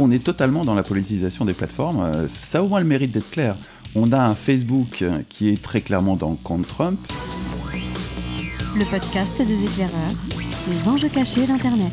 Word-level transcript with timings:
On 0.00 0.12
est 0.12 0.24
totalement 0.24 0.64
dans 0.64 0.76
la 0.76 0.84
politisation 0.84 1.44
des 1.44 1.54
plateformes. 1.54 2.00
Euh, 2.00 2.28
ça 2.28 2.60
a 2.60 2.62
au 2.62 2.68
moins 2.68 2.78
le 2.78 2.86
mérite 2.86 3.10
d'être 3.10 3.32
clair. 3.32 3.56
On 3.96 4.12
a 4.12 4.18
un 4.18 4.36
Facebook 4.36 5.02
euh, 5.02 5.22
qui 5.28 5.48
est 5.48 5.60
très 5.60 5.80
clairement 5.80 6.14
dans 6.14 6.30
le 6.30 6.36
camp 6.36 6.62
Trump. 6.62 7.00
Le 8.76 8.88
podcast 8.88 9.42
des 9.42 9.64
éclaireurs, 9.64 10.12
les 10.68 10.86
enjeux 10.86 11.08
cachés 11.08 11.48
d'Internet. 11.48 11.92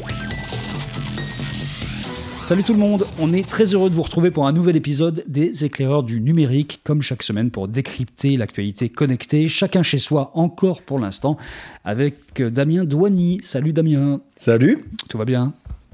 Salut 2.41 2.62
tout 2.62 2.73
le 2.73 2.79
monde, 2.79 3.05
on 3.20 3.33
est 3.33 3.49
très 3.49 3.73
heureux 3.73 3.89
de 3.89 3.96
vous 3.96 4.04
retrouver 4.04 4.29
pour 4.29 4.46
un 4.46 4.53
nouvel 4.53 4.76
épisode 4.76 5.24
des 5.26 5.65
éclaireurs 5.65 6.03
du 6.03 6.22
numérique, 6.22 6.81
comme 6.83 7.01
chaque 7.01 7.24
semaine 7.24 7.49
pour 7.49 7.67
décrypter 7.67 8.37
l'actualité 8.37 8.87
connectée, 8.87 9.49
chacun 9.49 9.81
chez 9.81 9.97
soi 9.97 10.29
encore 10.35 10.83
pour 10.83 10.99
l'instant, 10.99 11.37
avec 11.83 12.40
Damien 12.40 12.83
Douany. 12.83 13.40
Salut 13.42 13.74
Damien. 13.74 14.22
Salut. 14.35 14.85
Tout 15.10 15.17
va 15.17 15.26
bien? 15.26 15.53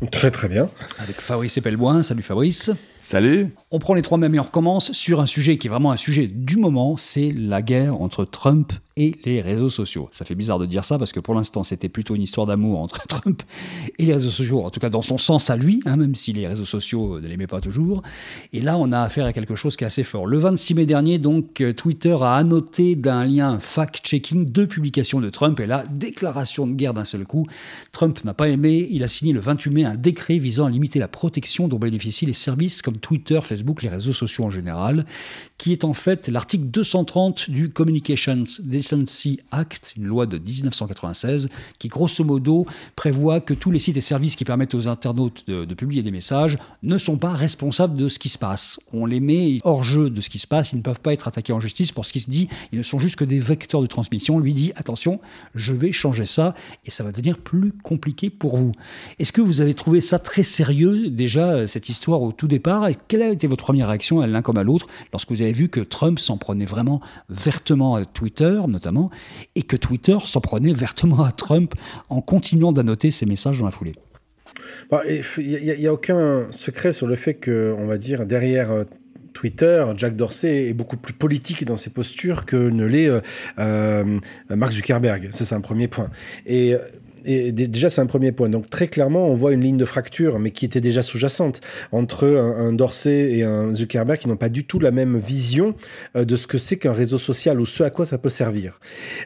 Très 0.10 0.32
très 0.32 0.48
bien. 0.48 0.70
Avec 1.00 1.22
Fabrice 1.22 1.58
Epelboin. 1.58 2.02
Salut 2.02 2.24
Fabrice. 2.24 2.72
Salut. 3.12 3.50
On 3.72 3.80
prend 3.80 3.94
les 3.94 4.02
trois 4.02 4.18
mêmes 4.18 4.36
et 4.36 4.40
on 4.40 4.44
recommence 4.44 4.94
sur 4.94 5.20
un 5.20 5.26
sujet 5.26 5.58
qui 5.58 5.68
est 5.68 5.70
vraiment 5.70 5.92
un 5.92 5.98
sujet 5.98 6.28
du 6.28 6.56
moment, 6.56 6.96
c'est 6.96 7.34
la 7.36 7.62
guerre 7.62 8.02
entre 8.02 8.24
Trump 8.24 8.72
et 8.96 9.16
les 9.26 9.42
réseaux 9.42 9.70
sociaux. 9.70 10.10
Ça 10.12 10.26
fait 10.26 10.36
bizarre 10.36 10.60
de 10.60 10.66
dire 10.66 10.84
ça 10.84 10.98
parce 10.98 11.12
que 11.12 11.20
pour 11.20 11.34
l'instant 11.34 11.64
c'était 11.64 11.90
plutôt 11.90 12.16
une 12.16 12.22
histoire 12.22 12.48
d'amour 12.48 12.80
entre 12.80 13.06
Trump 13.08 13.44
et 13.98 14.06
les 14.06 14.14
réseaux 14.14 14.30
sociaux, 14.30 14.64
en 14.64 14.70
tout 14.70 14.80
cas 14.80 14.90
dans 14.90 15.02
son 15.02 15.18
sens 15.18 15.50
à 15.50 15.58
lui, 15.58 15.82
hein, 15.86 15.98
même 15.98 16.16
si 16.16 16.32
les 16.34 16.48
réseaux 16.48 16.66
sociaux 16.66 17.20
ne 17.20 17.28
l'aimaient 17.28 17.48
pas 17.48 17.62
toujours. 17.62 18.02
Et 18.54 18.62
là 18.62 18.78
on 18.78 18.92
a 18.92 19.00
affaire 19.00 19.26
à 19.26 19.34
quelque 19.34 19.56
chose 19.56 19.76
qui 19.76 19.84
est 19.84 19.88
assez 19.88 20.04
fort. 20.04 20.26
Le 20.26 20.38
26 20.38 20.76
mai 20.76 20.86
dernier, 20.86 21.18
donc 21.18 21.64
Twitter 21.76 22.16
a 22.22 22.36
annoté 22.36 22.96
d'un 22.96 23.26
lien 23.26 23.60
fact-checking 23.60 24.46
deux 24.46 24.68
publications 24.68 25.20
de 25.20 25.30
Trump 25.30 25.60
et 25.60 25.66
là 25.66 25.84
déclaration 25.90 26.68
de 26.68 26.74
guerre 26.74 26.94
d'un 26.94 27.06
seul 27.06 27.26
coup. 27.26 27.46
Trump 27.92 28.24
n'a 28.24 28.34
pas 28.34 28.48
aimé, 28.48 28.88
il 28.90 29.04
a 29.04 29.10
signé 29.10 29.34
le 29.34 29.42
28 29.42 29.72
mai 29.72 29.84
un 29.86 29.96
décret 29.96 30.38
visant 30.38 30.66
à 30.66 30.70
limiter 30.70 31.00
la 31.00 31.10
protection 31.10 31.68
dont 31.68 31.80
bénéficient 31.80 32.26
les 32.26 32.34
services 32.34 32.82
comme 32.82 32.98
Twitter, 33.02 33.40
Facebook, 33.42 33.84
les 33.84 33.90
réseaux 33.90 34.14
sociaux 34.14 34.46
en 34.46 34.50
général, 34.50 35.06
qui 35.58 35.72
est 35.72 35.84
en 35.84 35.94
fait 35.94 36.28
l'article 36.28 36.66
230 36.66 37.50
du 37.50 37.70
Communications 37.70 38.44
Decency 38.64 39.40
Act, 39.52 39.94
une 39.98 40.06
loi 40.06 40.26
de 40.26 40.38
1996, 40.38 41.50
qui 41.80 41.88
grosso 41.88 42.24
modo 42.24 42.66
prévoit 42.96 43.42
que 43.42 43.54
tous 43.54 43.72
les 43.72 43.80
sites 43.80 43.98
et 43.98 44.02
services 44.02 44.36
qui 44.36 44.46
permettent 44.46 44.76
aux 44.76 44.88
internautes 44.88 45.48
de, 45.48 45.74
publier 45.74 46.04
des 46.04 46.12
messages 46.12 46.58
ne 46.84 46.98
sont 46.98 47.18
pas 47.18 47.34
responsables 47.34 47.98
de 47.98 48.08
ce 48.08 48.20
qui 48.20 48.30
se 48.30 48.38
passe. 48.38 48.80
On 48.94 49.06
les 49.06 49.20
met 49.20 49.60
hors 49.64 49.84
jeu 49.84 50.10
de 50.10 50.22
ce 50.22 50.30
qui 50.30 50.40
se 50.40 50.48
passe, 50.48 50.74
ils 50.74 50.78
ne 50.78 50.82
peuvent 50.82 51.00
pas 51.00 51.14
être 51.14 51.28
attaqués 51.28 51.54
en 51.54 51.60
justice 51.60 51.92
pour 51.92 52.06
ce 52.06 52.14
qui 52.14 52.20
se 52.20 52.30
dit, 52.30 52.48
ils 52.72 52.78
ne 52.78 52.84
sont 52.84 53.00
juste 53.00 53.16
que 53.16 53.26
des 53.26 53.40
vecteurs 53.40 53.82
de 53.82 53.88
transmission. 53.88 54.40
Lui 54.40 54.54
dit 54.54 54.72
attention, 54.76 55.20
je 55.56 55.74
vais 55.74 55.92
changer 55.92 56.26
ça 56.26 56.54
et 56.86 56.92
ça 56.92 57.04
va 57.04 57.12
devenir 57.12 57.38
plus 57.38 57.72
compliqué 57.72 58.30
pour 58.30 58.58
vous. 58.58 58.72
Est-ce 59.20 59.32
que 59.32 59.42
vous 59.42 59.62
avez 59.62 59.74
trouvé 59.74 60.02
ça 60.02 60.20
très 60.20 60.44
sérieux 60.44 61.10
déjà 61.10 61.68
cette 61.68 61.90
histoire 61.90 62.22
au 62.22 62.32
tout 62.32 62.48
départ? 62.48 62.88
Quelle 63.08 63.22
a 63.22 63.30
été 63.30 63.48
votre 63.48 63.64
première 63.64 63.88
réaction 63.88 64.22
à 64.22 64.28
l'un 64.28 64.42
comme 64.42 64.58
à 64.58 64.64
l'autre 64.64 64.88
lorsque 65.12 65.32
vous 65.32 65.42
avez 65.42 65.52
vu 65.52 65.70
que 65.70 65.80
Trump 65.80 66.20
s'en 66.20 66.38
prenait 66.38 66.66
vraiment 66.66 67.02
vertement 67.30 67.96
à 67.96 68.06
Twitter 68.06 68.62
notamment 68.68 69.10
et 69.56 69.64
que 69.64 69.76
Twitter 69.76 70.18
s'en 70.26 70.42
prenait 70.42 70.74
vertement 70.74 71.24
à 71.24 71.32
Trump 71.32 71.74
en 72.10 72.22
continuant 72.22 72.72
d'annoter 72.72 73.12
ses 73.12 73.26
messages 73.26 73.60
dans 73.60 73.66
la 73.66 73.72
foulée? 73.72 73.94
Bah, 74.90 75.02
Il 75.38 75.78
n'y 75.78 75.86
a, 75.86 75.90
a, 75.90 75.94
aucun 75.94 76.52
secret 76.52 76.92
sur 76.92 77.08
le 77.08 77.16
fait 77.16 77.36
que, 77.36 77.74
on 77.78 77.86
va 77.86 77.98
dire, 77.98 78.26
derrière 78.26 78.72
euh, 78.72 78.84
Twitter, 79.34 79.86
Jack 79.98 80.16
Dorsey 80.16 80.70
est 80.70 80.74
beaucoup 80.74 80.98
plus 80.98 81.14
politique 81.14 81.66
dans 81.66 81.78
ses 81.78 81.90
postures 81.90 82.46
que 82.46 82.58
ne 82.58 82.86
l'est 82.86 83.08
euh, 83.08 83.22
euh, 83.60 84.20
Mark 84.50 84.74
Zuckerberg. 84.74 85.30
Ça, 85.32 85.46
c'est 85.46 85.56
un 85.56 85.62
premier 85.62 85.88
point. 85.88 86.10
Et 86.46 86.76
et 87.26 87.52
déjà, 87.52 87.90
c'est 87.90 88.02
un 88.02 88.06
premier 88.06 88.32
point. 88.32 88.50
Donc, 88.50 88.70
très 88.70 88.88
clairement, 88.88 89.28
on 89.28 89.36
voit 89.36 89.54
une 89.54 89.62
ligne 89.62 89.78
de 89.78 89.86
fracture, 89.86 90.40
mais 90.40 90.52
qui 90.52 90.66
était 90.66 90.82
déjà 90.82 91.02
sous-jacente, 91.02 91.62
entre 91.92 92.28
un, 92.28 92.68
un, 92.68 92.74
Dorsey 92.74 93.38
et 93.38 93.44
un 93.44 93.74
Zuckerberg 93.74 94.20
qui 94.20 94.28
n'ont 94.28 94.38
pas 94.38 94.50
du 94.50 94.66
tout 94.66 94.80
la 94.80 94.92
même 94.92 95.18
vision 95.18 95.76
euh, 96.16 96.26
de 96.26 96.36
ce 96.36 96.48
que 96.48 96.58
c'est 96.58 96.78
qu'un 96.78 96.94
réseau 96.94 97.18
social 97.18 97.60
ou 97.60 97.66
ce 97.66 97.84
à 97.84 97.90
quoi 97.90 98.06
ça 98.06 98.18
peut 98.18 98.30
servir. 98.30 98.80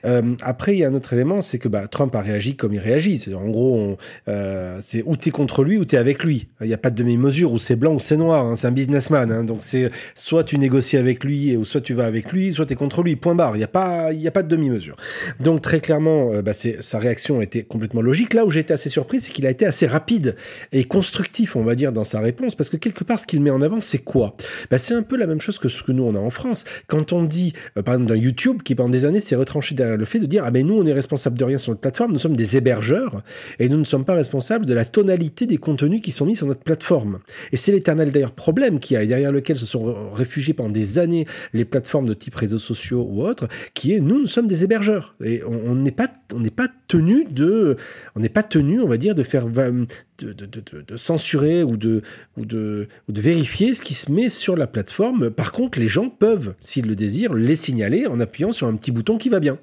Euh, 0.05 0.35
après, 0.41 0.75
il 0.75 0.79
y 0.79 0.83
a 0.83 0.87
un 0.87 0.93
autre 0.93 1.13
élément, 1.13 1.41
c'est 1.41 1.59
que 1.59 1.67
bah, 1.67 1.87
Trump 1.87 2.13
a 2.15 2.21
réagi 2.21 2.55
comme 2.55 2.73
il 2.73 2.79
réagit. 2.79 3.17
C'est, 3.17 3.33
en 3.33 3.49
gros, 3.49 3.97
euh, 4.27 4.79
c'est 4.81 5.03
ou 5.05 5.15
t'es 5.15 5.31
contre 5.31 5.63
lui 5.63 5.77
ou 5.77 5.85
t'es 5.85 5.97
avec 5.97 6.23
lui. 6.23 6.47
Il 6.61 6.67
n'y 6.67 6.73
a 6.73 6.77
pas 6.77 6.89
de 6.89 6.95
demi-mesure, 6.95 7.53
ou 7.53 7.59
c'est 7.59 7.75
blanc 7.75 7.93
ou 7.93 7.99
c'est 7.99 8.17
noir. 8.17 8.45
Hein. 8.45 8.55
C'est 8.55 8.67
un 8.67 8.71
businessman. 8.71 9.31
Hein. 9.31 9.43
Donc, 9.43 9.59
c'est 9.61 9.91
soit 10.15 10.43
tu 10.43 10.57
négocies 10.57 10.97
avec 10.97 11.23
lui, 11.23 11.55
ou 11.55 11.65
soit 11.65 11.81
tu 11.81 11.93
vas 11.93 12.05
avec 12.05 12.31
lui, 12.31 12.53
soit 12.53 12.65
t'es 12.65 12.75
contre 12.75 13.03
lui. 13.03 13.15
Point 13.15 13.35
barre. 13.35 13.55
Il 13.55 13.59
n'y 13.59 13.63
a, 13.63 13.69
pas, 13.69 14.11
il 14.11 14.21
y 14.21 14.27
a 14.27 14.31
pas 14.31 14.43
de 14.43 14.47
demi-mesure. 14.47 14.95
Donc, 15.39 15.61
très 15.61 15.79
clairement, 15.79 16.41
bah, 16.41 16.53
sa 16.53 16.99
réaction 16.99 17.41
était 17.41 17.63
complètement 17.63 17.84
logique. 17.93 18.33
Là 18.33 18.45
où 18.45 18.51
j'ai 18.51 18.61
été 18.61 18.73
assez 18.73 18.89
surpris, 18.89 19.19
c'est 19.21 19.31
qu'il 19.31 19.45
a 19.45 19.49
été 19.49 19.65
assez 19.65 19.85
rapide 19.85 20.35
et 20.71 20.83
constructif, 20.83 21.55
on 21.55 21.63
va 21.63 21.75
dire, 21.75 21.91
dans 21.91 22.03
sa 22.03 22.19
réponse, 22.19 22.55
parce 22.55 22.69
que 22.69 22.77
quelque 22.77 23.03
part, 23.03 23.19
ce 23.19 23.27
qu'il 23.27 23.41
met 23.41 23.49
en 23.49 23.61
avant, 23.61 23.79
c'est 23.79 23.99
quoi? 23.99 24.35
Bah, 24.69 24.77
C'est 24.77 24.93
un 24.93 25.03
peu 25.03 25.17
la 25.17 25.27
même 25.27 25.41
chose 25.41 25.57
que 25.57 25.69
ce 25.69 25.83
que 25.83 25.91
nous, 25.91 26.03
on 26.03 26.15
a 26.15 26.19
en 26.19 26.29
France. 26.29 26.65
Quand 26.87 27.13
on 27.13 27.23
dit, 27.23 27.53
euh, 27.77 27.81
par 27.81 27.95
exemple, 27.95 28.09
d'un 28.09 28.17
YouTube 28.19 28.61
qui, 28.63 28.75
pendant 28.75 28.89
des 28.89 29.05
années, 29.05 29.19
s'est 29.19 29.35
retranché 29.35 29.75
derrière 29.75 29.97
le 29.97 30.05
fait 30.05 30.19
de 30.19 30.25
dire, 30.25 30.43
ah 30.45 30.51
ben 30.51 30.65
nous, 30.65 30.75
on 30.75 30.85
est 30.85 30.93
responsable 30.93 31.37
de 31.37 31.43
rien 31.43 31.57
sur 31.57 31.71
notre 31.71 31.81
plateforme, 31.81 32.11
nous 32.11 32.19
sommes 32.19 32.35
des 32.35 32.57
hébergeurs, 32.57 33.21
et 33.59 33.69
nous 33.69 33.77
ne 33.77 33.83
sommes 33.83 34.05
pas 34.05 34.15
responsables 34.15 34.65
de 34.65 34.73
la 34.73 34.85
tonalité 34.85 35.45
des 35.45 35.57
contenus 35.57 36.01
qui 36.01 36.11
sont 36.11 36.25
mis 36.25 36.35
sur 36.35 36.47
notre 36.47 36.61
plateforme. 36.61 37.19
Et 37.51 37.57
c'est 37.57 37.71
l'éternel, 37.71 38.11
d'ailleurs, 38.11 38.31
problème 38.31 38.79
qui 38.79 38.95
a, 38.95 39.05
derrière 39.05 39.31
lequel 39.31 39.57
se 39.57 39.65
sont 39.65 40.13
réfugiés 40.13 40.53
pendant 40.53 40.69
des 40.69 40.99
années 40.99 41.25
les 41.53 41.65
plateformes 41.65 42.07
de 42.07 42.13
type 42.13 42.35
réseaux 42.35 42.59
sociaux 42.59 43.07
ou 43.09 43.23
autres, 43.23 43.47
qui 43.73 43.93
est, 43.93 43.99
nous, 43.99 44.19
nous 44.19 44.27
sommes 44.27 44.47
des 44.47 44.63
hébergeurs. 44.63 45.15
Et 45.23 45.41
on 45.43 45.75
n'est 45.75 45.91
pas, 45.91 46.09
on 46.33 46.39
n'est 46.39 46.49
pas 46.49 46.67
tenu 46.87 47.25
de, 47.25 47.77
on 48.15 48.19
n'est 48.19 48.29
pas 48.29 48.43
tenu, 48.43 48.81
on 48.81 48.87
va 48.87 48.97
dire, 48.97 49.15
de 49.15 49.23
faire 49.23 49.47
de, 49.47 49.87
de, 50.19 50.33
de, 50.33 50.81
de, 50.81 50.97
censurer 50.97 51.63
ou 51.63 51.77
de, 51.77 52.01
ou, 52.37 52.45
de, 52.45 52.87
ou 53.07 53.11
de 53.11 53.21
vérifier 53.21 53.73
ce 53.73 53.81
qui 53.81 53.93
se 53.93 54.11
met 54.11 54.29
sur 54.29 54.55
la 54.55 54.67
plateforme. 54.67 55.29
Par 55.29 55.51
contre, 55.51 55.79
les 55.79 55.87
gens 55.87 56.09
peuvent, 56.09 56.55
s'ils 56.59 56.87
le 56.87 56.95
désirent, 56.95 57.33
les 57.33 57.55
signaler 57.55 58.07
en 58.07 58.19
appuyant 58.19 58.51
sur 58.51 58.67
un 58.67 58.75
petit 58.75 58.91
bouton 58.91 59.17
qui 59.17 59.29
va 59.29 59.39
bien. 59.39 59.57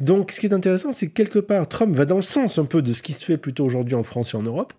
Donc, 0.00 0.32
ce 0.32 0.40
qui 0.40 0.46
est 0.46 0.54
intéressant, 0.54 0.92
c'est 0.92 1.08
que 1.08 1.12
quelque 1.12 1.38
part, 1.38 1.68
Trump 1.68 1.94
va 1.94 2.04
dans 2.04 2.16
le 2.16 2.22
sens 2.22 2.58
un 2.58 2.64
peu 2.64 2.82
de 2.82 2.92
ce 2.92 3.02
qui 3.02 3.12
se 3.12 3.24
fait 3.24 3.36
plutôt 3.36 3.64
aujourd'hui 3.64 3.94
en 3.94 4.02
France 4.02 4.34
et 4.34 4.36
en 4.36 4.42
Europe 4.42 4.72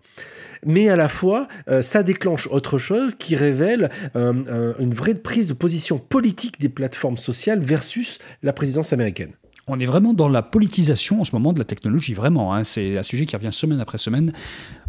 mais 0.64 0.88
à 0.88 0.96
la 0.96 1.08
fois, 1.08 1.48
euh, 1.68 1.82
ça 1.82 2.02
déclenche 2.02 2.48
autre 2.48 2.78
chose 2.78 3.14
qui 3.14 3.36
révèle 3.36 3.90
euh, 4.16 4.74
une 4.78 4.94
vraie 4.94 5.14
prise 5.14 5.48
de 5.48 5.52
position 5.52 5.98
politique 5.98 6.60
des 6.60 6.68
plateformes 6.68 7.18
sociales 7.18 7.60
versus 7.60 8.18
la 8.42 8.52
présidence 8.52 8.92
américaine. 8.92 9.32
On 9.68 9.80
est 9.80 9.86
vraiment 9.86 10.14
dans 10.14 10.28
la 10.28 10.42
politisation 10.42 11.20
en 11.20 11.24
ce 11.24 11.34
moment 11.34 11.52
de 11.52 11.58
la 11.58 11.64
technologie, 11.64 12.14
vraiment. 12.14 12.54
Hein. 12.54 12.62
C'est 12.62 12.96
un 12.96 13.02
sujet 13.02 13.26
qui 13.26 13.34
revient 13.34 13.52
semaine 13.52 13.80
après 13.80 13.98
semaine. 13.98 14.32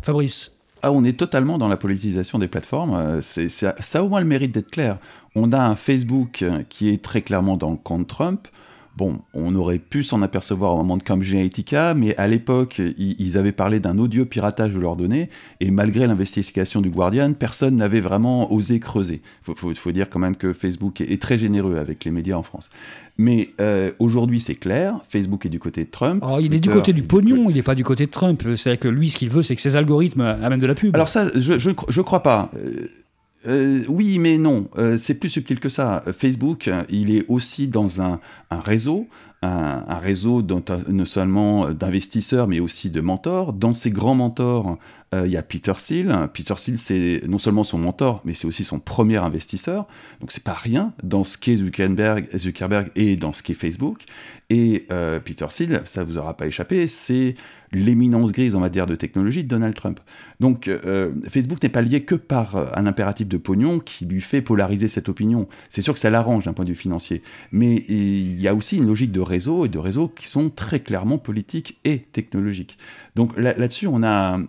Fabrice 0.02 0.54
ah, 0.84 0.92
on 0.92 1.04
est 1.04 1.18
totalement 1.18 1.58
dans 1.58 1.68
la 1.68 1.76
politisation 1.76 2.38
des 2.38 2.48
plateformes. 2.48 3.20
C'est, 3.22 3.50
ça 3.50 3.74
a 3.94 4.02
au 4.04 4.10
moins 4.10 4.20
le 4.20 4.28
mérite 4.28 4.52
d'être 4.52 4.70
clair. 4.70 5.00
On 5.34 5.52
a 5.52 5.60
un 5.60 5.76
Facebook 5.76 6.46
qui 6.70 6.90
est 6.90 7.04
très 7.04 7.24
clairement 7.24 7.58
dans 7.58 7.72
le 7.72 7.78
camp 7.78 8.04
Trump. 8.04 8.48
Bon, 8.98 9.20
on 9.36 9.54
aurait 9.54 9.78
pu 9.78 10.04
s'en 10.04 10.24
apercevoir 10.24 10.74
au 10.74 10.78
moment 10.78 10.98
de 10.98 11.04
Cambridge 11.04 11.32
Analytica, 11.32 11.94
mais 11.94 12.18
à 12.18 12.28
l'époque, 12.28 12.82
ils 12.98 13.38
avaient 13.38 13.52
parlé 13.52 13.80
d'un 13.80 14.00
audio 14.00 14.26
piratage 14.26 14.74
de 14.74 14.80
leurs 14.80 14.96
données, 14.96 15.30
et 15.60 15.70
malgré 15.70 16.08
l'investigation 16.08 16.82
du 16.82 16.90
Guardian, 16.90 17.34
personne 17.34 17.76
n'avait 17.78 18.00
vraiment 18.00 18.52
osé 18.52 18.80
creuser. 18.80 19.22
Il 19.48 19.54
faut, 19.54 19.76
faut, 19.76 19.92
dire 19.92 20.10
quand 20.10 20.18
même 20.18 20.36
que 20.36 20.52
Facebook 20.52 21.00
est, 21.02 21.22
très 21.22 21.38
généreux 21.38 21.78
avec 21.78 22.06
les 22.06 22.12
médias 22.12 22.38
en 22.38 22.42
France. 22.42 22.72
Mais 23.20 23.50
euh, 23.62 23.92
aujourd'hui, 24.00 24.40
c'est 24.40 24.56
clair, 24.56 25.00
Facebook 25.08 25.46
est 25.46 25.50
du 25.50 25.60
côté 25.60 25.86
de 25.86 25.92
Trump. 25.92 26.24
Oh, 26.28 26.40
il 26.42 26.56
est 26.56 26.60
du 26.60 26.70
côté 26.70 26.92
du 26.92 27.04
pognon, 27.04 27.52
il 27.52 27.56
n'est 27.56 27.62
pas 27.62 27.76
du 27.76 27.84
côté 27.84 28.08
de 28.08 28.12
Trump. 28.12 28.44
C'est 28.56 28.78
que 28.78 28.88
lui, 28.88 29.12
ce 29.12 29.18
qu'il 29.18 29.30
veut, 29.30 29.44
c'est 29.44 29.56
que 29.56 29.62
ses 29.62 29.76
algorithmes 29.76 30.22
amènent 30.22 30.60
de 30.60 30.66
la 30.66 30.74
pub. 30.74 30.96
Alors 30.96 31.08
ça, 31.08 31.28
je 31.36 31.70
ne 31.70 32.02
crois 32.02 32.24
pas. 32.24 32.50
Euh, 33.46 33.82
oui, 33.88 34.20
mais 34.20 34.38
non, 34.38 34.68
euh, 34.78 34.98
c'est 34.98 35.14
plus 35.14 35.30
subtil 35.30 35.60
que 35.60 35.70
ça. 35.70 36.04
Facebook, 36.18 36.70
il 36.90 37.16
est 37.16 37.26
aussi 37.28 37.68
dans 37.68 38.02
un, 38.02 38.20
réseau, 38.50 39.08
un, 39.42 40.00
réseau 40.00 40.42
non 40.42 41.06
seulement 41.06 41.72
d'investisseurs, 41.72 42.48
mais 42.48 42.60
aussi 42.60 42.90
de 42.90 43.02
mentors. 43.02 43.54
Dans 43.54 43.74
ces 43.74 43.92
grands 43.92 44.16
mentors, 44.16 44.78
euh, 45.14 45.26
il 45.26 45.32
y 45.32 45.38
a 45.38 45.42
Peter 45.42 45.74
Thiel. 45.78 46.14
Peter 46.34 46.54
Thiel, 46.56 46.78
c'est 46.78 47.22
non 47.28 47.40
seulement 47.40 47.64
son 47.64 47.78
mentor, 47.78 48.22
mais 48.26 48.34
c'est 48.34 48.48
aussi 48.48 48.66
son 48.66 48.80
premier 48.80 49.18
investisseur. 49.18 49.88
Donc 50.20 50.32
c'est 50.32 50.44
pas 50.44 50.54
rien 50.54 50.94
dans 51.02 51.24
ce 51.24 51.38
qu'est 51.38 51.56
Zuckerberg, 51.56 52.28
Zuckerberg 52.36 52.92
et 52.96 53.16
dans 53.16 53.32
ce 53.32 53.42
qu'est 53.42 53.54
Facebook. 53.54 54.04
Et 54.50 54.86
euh, 54.92 55.20
Peter 55.20 55.48
Thiel, 55.50 55.82
ça 55.86 56.04
vous 56.04 56.18
aura 56.18 56.36
pas 56.36 56.48
échappé, 56.48 56.88
c'est 56.88 57.36
l'éminence 57.74 58.32
grise 58.32 58.56
en 58.56 58.62
matière 58.62 58.86
de 58.86 58.96
technologie 58.96 59.44
de 59.44 59.50
Donald 59.50 59.76
Trump. 59.76 60.00
Donc 60.40 60.70
euh, 60.70 61.12
Facebook 61.28 61.62
n'est 61.62 61.70
pas 61.70 61.82
lié 61.82 62.04
que 62.04 62.16
par 62.16 62.56
un 62.78 62.86
impératif 62.86 63.28
de 63.28 63.38
pognon 63.38 63.80
qui 63.80 64.06
lui 64.06 64.22
fait 64.22 64.42
polariser 64.42 64.88
cette 64.88 65.10
opinion. 65.10 65.48
C'est 65.68 65.82
sûr 65.82 65.94
que 65.94 66.00
ça 66.00 66.10
l'arrange 66.10 66.46
d'un 66.46 66.54
point 66.54 66.64
de 66.64 66.70
vue 66.70 66.76
financier, 66.76 67.24
mais 67.52 67.84
il 67.90 68.40
y 68.40 68.48
a 68.48 68.56
aussi 68.56 68.78
une 68.78 68.88
logique 68.88 69.12
de 69.12 69.20
réseaux 69.20 69.66
et 69.66 69.70
de 69.70 69.80
réseaux 69.80 70.08
qui 70.08 70.28
sont 70.28 70.50
très 70.50 70.80
clairement 70.80 71.18
politiques 71.18 71.78
et 71.84 72.00
technologiques. 72.00 72.78
Donc 73.16 73.38
là-dessus, 73.38 73.88
on 73.88 74.04
a 74.04 74.40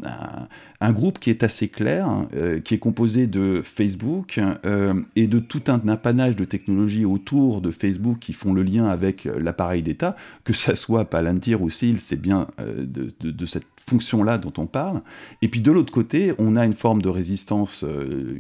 groupe 0.93 1.19
qui 1.19 1.31
est 1.31 1.43
assez 1.43 1.69
clair, 1.69 2.09
euh, 2.35 2.61
qui 2.61 2.75
est 2.75 2.79
composé 2.79 3.27
de 3.27 3.63
Facebook 3.63 4.41
euh, 4.65 4.95
et 5.17 5.27
de 5.27 5.39
tout 5.39 5.63
un 5.69 5.87
apanage 5.89 6.37
de 6.37 6.45
technologies 6.45 7.05
autour 7.05 7.61
de 7.61 7.71
Facebook 7.71 8.19
qui 8.19 8.33
font 8.33 8.53
le 8.53 8.63
lien 8.63 8.87
avec 8.87 9.25
l'appareil 9.25 9.83
d'État, 9.83 10.17
que 10.45 10.53
ça 10.53 10.75
soit 10.75 11.05
Palantir 11.05 11.63
ou 11.63 11.71
SEAL, 11.71 11.99
c'est 11.99 12.21
bien 12.21 12.49
de, 12.59 13.11
de, 13.21 13.47
cette 13.47 13.67
fonction-là 13.89 14.39
dont 14.39 14.53
on 14.59 14.67
parle. 14.67 15.03
Et 15.43 15.49
puis 15.49 15.61
de 15.61 15.73
l'autre 15.73 15.93
côté, 15.93 16.33
on 16.39 16.57
a 16.57 16.65
une 16.65 16.75
forme 16.75 17.03
de 17.03 17.09
résistance 17.09 17.85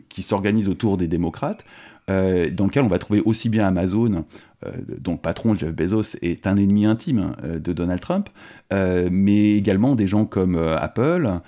qui 0.08 0.22
s'organise 0.22 0.69
autour 0.69 0.96
des 0.96 1.08
démocrates, 1.08 1.64
euh, 2.08 2.50
dans 2.50 2.64
lequel 2.66 2.84
on 2.84 2.88
va 2.88 2.99
trouver 2.99 3.20
aussi 3.25 3.49
bien 3.49 3.66
Amazon, 3.66 4.25
euh, 4.66 4.72
dont 5.00 5.12
le 5.12 5.19
patron 5.19 5.56
Jeff 5.56 5.75
Bezos 5.75 6.16
est 6.22 6.46
un 6.46 6.56
ennemi 6.56 6.87
intime 6.87 7.32
euh, 7.44 7.58
de 7.58 7.72
Donald 7.72 8.00
Trump, 8.00 8.31
mais 8.70 9.52
également 9.52 9.94
des 9.94 10.08
gens 10.08 10.25
comme 10.25 10.56
Apple. 10.56 11.40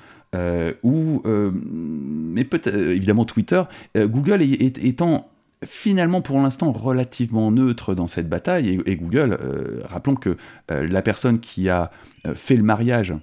Ou 0.82 1.23
mais 1.25 2.44
peut-être 2.44 2.75
évidemment 2.75 3.25
Twitter, 3.25 3.62
Google 3.97 4.43
étant 4.43 5.29
finalement 5.67 6.23
pour 6.23 6.41
l'instant 6.41 6.73
relativement 6.73 7.50
neutre 7.50 7.94
dans 7.94 8.06
cette 8.06 8.29
bataille 8.29 8.81
et, 8.87 8.97
Google, 8.97 9.37
rappelons 9.85 10.15
que 10.15 10.37
la 10.69 11.03
personne 11.03 11.41
qui 11.41 11.69
a 11.69 11.91
fait 12.35 12.56
le 12.56 12.62
mariage 12.62 13.15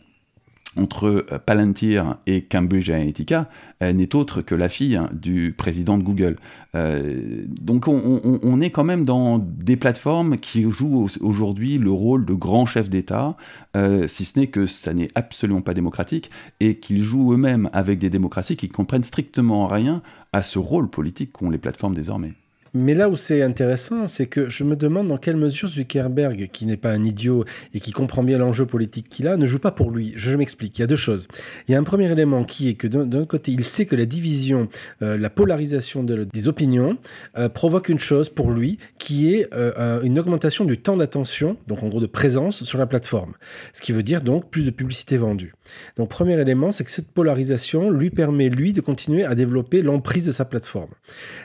entre 0.76 1.08
euh, 1.08 1.40
Palantir 1.46 2.18
et 2.28 2.44
Cambridge 2.44 2.90
Analytica 2.90 3.50
n'est 3.82 4.16
autre 4.16 4.42
que 4.42 4.56
la 4.56 4.70
fille 4.70 5.00
du 5.14 5.54
président 5.56 5.98
de 5.98 6.04
Google. 6.04 6.36
Euh, 6.76 7.44
donc 7.48 7.88
on, 7.88 8.62
est 8.62 8.70
quand 8.70 8.84
même 8.84 9.06
dans 9.06 9.40
des 9.40 9.76
plateformes 9.76 10.38
qui 10.38 10.64
jouent 10.64 11.08
aujourd'hui 11.22 11.78
le 11.78 11.92
rôle 11.92 12.26
de 12.26 12.34
grands 12.34 12.66
chefs 12.66 12.90
d'État, 12.90 13.36
euh, 13.76 14.08
si 14.08 14.26
ce 14.26 14.40
n'est 14.40 14.48
que 14.48 14.66
ça 14.66 14.94
n'est 14.94 15.10
absolument 15.16 15.62
pas 15.62 15.74
démocratique, 15.74 16.30
et 16.60 16.78
qu'ils 16.78 17.04
jouent 17.04 17.34
eux-mêmes 17.34 17.70
avec 17.74 18.00
des 18.00 18.10
démocraties 18.10 18.58
qui 18.58 18.70
comprennent 18.70 19.04
strictement 19.04 19.68
rien 19.68 20.02
à 20.34 20.44
ce 20.44 20.60
rôle 20.60 20.90
politique 20.90 21.32
qu'ont 21.34 21.50
les 21.50 21.58
plateformes 21.58 21.94
désormais. 21.94 22.34
Mais 22.80 22.94
là 22.94 23.10
où 23.10 23.16
c'est 23.16 23.42
intéressant, 23.42 24.06
c'est 24.06 24.28
que 24.28 24.50
je 24.50 24.64
me 24.64 24.76
demande 24.76 25.08
dans 25.08 25.18
quelle 25.18 25.36
mesure 25.36 25.68
Zuckerberg, 25.68 26.48
qui 26.52 26.68
n'est 26.68 26.78
pas 26.78 26.92
un 26.92 27.04
idiot 27.04 27.44
et 27.74 27.80
qui 27.80 27.92
comprend 27.92 28.22
bien 28.22 28.38
l'enjeu 28.38 28.68
politique 28.68 29.10
qu'il 29.10 29.28
a, 29.28 29.36
ne 29.36 29.48
joue 29.48 29.58
pas 29.58 29.72
pour 29.72 29.90
lui. 29.90 30.14
Je, 30.16 30.32
m'explique. 30.36 30.78
Il 30.78 30.82
y 30.82 30.84
a 30.84 30.88
deux 30.88 30.96
choses. 30.96 31.28
Il 31.68 31.72
y 31.72 31.76
a 31.76 31.80
un 31.80 31.84
premier 31.84 32.12
élément 32.12 32.44
qui 32.44 32.70
est 32.70 32.76
que 32.76 32.88
d'un 32.88 33.26
côté, 33.26 33.52
il 33.52 33.64
sait 33.64 33.88
que 33.88 33.96
la 33.96 34.06
division, 34.06 34.70
euh, 35.02 35.18
la 35.18 35.32
polarisation 35.32 36.04
des 36.04 36.48
opinions 36.48 37.00
euh, 37.38 37.50
provoque 37.50 37.90
une 37.90 37.98
chose 37.98 38.30
pour 38.30 38.52
lui, 38.52 38.78
qui 39.00 39.34
est 39.34 39.52
euh, 39.54 40.02
une 40.04 40.20
augmentation 40.20 40.64
du 40.64 40.78
temps 40.78 40.98
d'attention, 40.98 41.58
donc 41.68 41.82
en 41.82 41.88
gros 41.88 42.00
de 42.00 42.06
présence 42.06 42.64
sur 42.64 42.78
la 42.78 42.86
plateforme. 42.86 43.34
Ce 43.74 43.82
qui 43.82 43.92
veut 43.92 44.04
dire 44.04 44.22
donc 44.22 44.52
plus 44.52 44.66
de 44.66 44.72
publicité 44.72 45.18
vendue. 45.18 45.56
Donc 45.96 46.10
premier 46.10 46.40
élément, 46.40 46.72
c'est 46.72 46.84
que 46.84 46.92
cette 46.92 47.12
polarisation 47.12 47.90
lui 47.90 48.12
permet 48.12 48.50
lui 48.50 48.72
de 48.72 48.82
continuer 48.82 49.24
à 49.24 49.34
développer 49.34 49.82
l'emprise 49.82 50.28
de 50.28 50.32
sa 50.32 50.46
plateforme. 50.46 50.92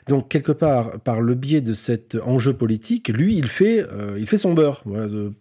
Donc 0.09 0.29
quelque 0.29 0.53
part, 0.53 1.01
par 1.01 1.22
le 1.23 1.35
biais 1.35 1.61
de 1.61 1.73
cet 1.73 2.17
enjeu 2.23 2.53
politique, 2.55 3.09
lui, 3.09 3.37
il 3.37 3.49
fait, 3.49 3.81
euh, 3.81 4.17
il 4.19 4.27
fait 4.27 4.39
son 4.39 4.53
beurre, 4.53 4.83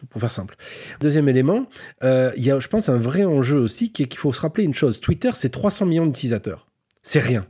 pour 0.10 0.22
faire 0.22 0.32
simple. 0.32 0.56
Deuxième 1.00 1.28
élément, 1.30 1.68
euh, 2.04 2.32
il 2.38 2.44
y 2.44 2.52
a, 2.52 2.60
je 2.60 2.68
pense, 2.68 2.90
un 2.90 2.98
vrai 2.98 3.24
enjeu 3.24 3.58
aussi, 3.58 3.92
qui 3.92 4.04
est 4.04 4.08
qu'il 4.08 4.20
faut 4.20 4.34
se 4.34 4.42
rappeler 4.42 4.64
une 4.64 4.74
chose. 4.74 5.00
Twitter, 5.00 5.32
c'est 5.36 5.50
300 5.50 5.86
millions 5.86 6.06
d'utilisateurs. 6.06 6.68
C'est 7.02 7.20
rien. 7.20 7.46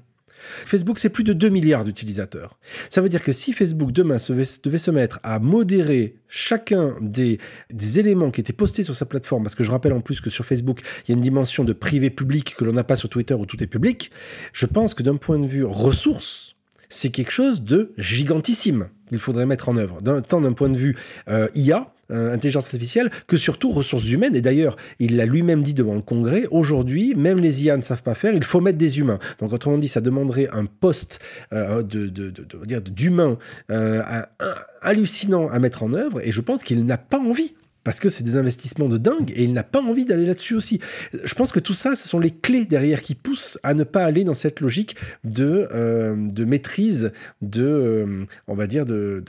Facebook, 0.66 1.00
c'est 1.00 1.10
plus 1.10 1.24
de 1.24 1.33
2 1.33 1.50
milliards 1.50 1.83
d'utilisateurs. 1.83 2.57
Ça 2.89 3.01
veut 3.01 3.10
dire 3.10 3.24
que 3.24 3.31
si 3.31 3.54
Facebook 3.54 3.92
demain 3.92 4.18
devait 4.30 4.77
se 4.77 4.92
mettre 4.92 5.19
à 5.24 5.39
modérer 5.39 6.16
chacun 6.27 6.95
des, 7.01 7.39
des, 7.72 8.00
éléments 8.00 8.31
qui 8.31 8.42
étaient 8.42 8.54
postés 8.54 8.84
sur 8.84 8.95
sa 8.95 9.06
plateforme, 9.06 9.44
parce 9.44 9.56
que 9.56 9.63
je 9.63 9.72
rappelle 9.72 9.94
en 9.94 10.01
plus 10.01 10.22
que 10.22 10.30
sur 10.30 10.45
Facebook, 10.45 10.81
il 11.06 11.10
y 11.10 11.13
a 11.13 11.16
une 11.16 11.22
dimension 11.22 11.63
de 11.63 11.74
privé-public 11.74 12.56
que 12.56 12.63
l'on 12.63 12.74
n'a 12.74 12.84
pas 12.84 12.95
sur 12.95 13.10
Twitter 13.10 13.34
où 13.34 13.45
tout 13.45 13.62
est 13.63 13.68
public, 13.68 14.12
je 14.54 14.66
pense 14.66 14.94
que 14.94 15.04
d'un 15.04 15.18
point 15.18 15.39
de 15.39 15.48
vue 15.48 15.66
ressources, 15.66 16.56
c'est 16.91 17.09
quelque 17.09 17.31
chose 17.31 17.63
de 17.63 17.93
gigantissime 17.97 18.89
qu'il 19.09 19.19
faudrait 19.19 19.45
mettre 19.45 19.69
en 19.69 19.77
œuvre, 19.77 19.99
tant 20.21 20.41
d'un 20.41 20.53
point 20.53 20.69
de 20.69 20.77
vue 20.77 20.95
euh, 21.27 21.47
IA, 21.55 21.93
euh, 22.11 22.33
intelligence 22.33 22.65
artificielle, 22.65 23.09
que 23.27 23.38
surtout 23.38 23.71
ressources 23.71 24.09
humaines. 24.09 24.35
Et 24.35 24.41
d'ailleurs, 24.41 24.75
il 24.99 25.15
l'a 25.17 25.25
lui-même 25.25 25.63
dit 25.63 25.73
devant 25.73 25.95
le 25.95 26.01
Congrès, 26.01 26.45
aujourd'hui, 26.51 27.15
même 27.15 27.39
les 27.39 27.63
IA 27.63 27.77
ne 27.77 27.81
savent 27.81 28.03
pas 28.03 28.15
faire, 28.15 28.33
il 28.33 28.43
faut 28.43 28.61
mettre 28.61 28.77
des 28.77 28.99
humains. 28.99 29.19
Donc 29.39 29.53
autrement 29.53 29.77
dit, 29.77 29.88
ça 29.88 30.01
demanderait 30.01 30.49
un 30.51 30.65
poste 30.65 31.19
euh, 31.53 31.83
de, 31.83 32.07
de, 32.07 32.79
d'humain 32.89 33.38
hallucinant 34.81 35.49
à 35.49 35.59
mettre 35.59 35.83
en 35.83 35.93
œuvre, 35.93 36.21
et 36.25 36.31
je 36.31 36.41
pense 36.41 36.63
qu'il 36.63 36.85
n'a 36.85 36.97
pas 36.97 37.19
envie 37.19 37.55
parce 37.83 38.00
que 38.00 38.10
c'est 38.10 38.24
des 38.24 38.38
investissements 38.38 38.88
de 38.88 38.98
dingue 38.98 39.31
et 39.36 39.44
il 39.44 39.54
n'a 39.54 39.63
pas 39.63 39.81
envie 39.81 40.06
d'aller 40.06 40.25
là-dessus 40.25 40.56
aussi. 40.56 40.80
Je 41.24 41.33
pense 41.33 41.51
que 41.51 41.60
tout 41.60 41.74
ça, 41.74 41.95
ce 41.95 42.07
sont 42.07 42.19
les 42.19 42.31
clés 42.31 42.66
derrière 42.66 43.01
qui 43.01 43.16
poussent 43.16 43.60
à 43.63 43.74
ne 43.74 43.83
pas 43.83 44.04
aller 44.04 44.24
dans 44.24 44.33
cette 44.33 44.60
logique 44.60 44.95
de, 45.24 45.68
euh, 45.74 46.16
maîtrise 46.45 47.12
de, 47.42 47.63
euh, 47.63 48.25
on 48.48 48.56
va 48.56 48.68
dire, 48.68 48.86
de, 48.86 49.24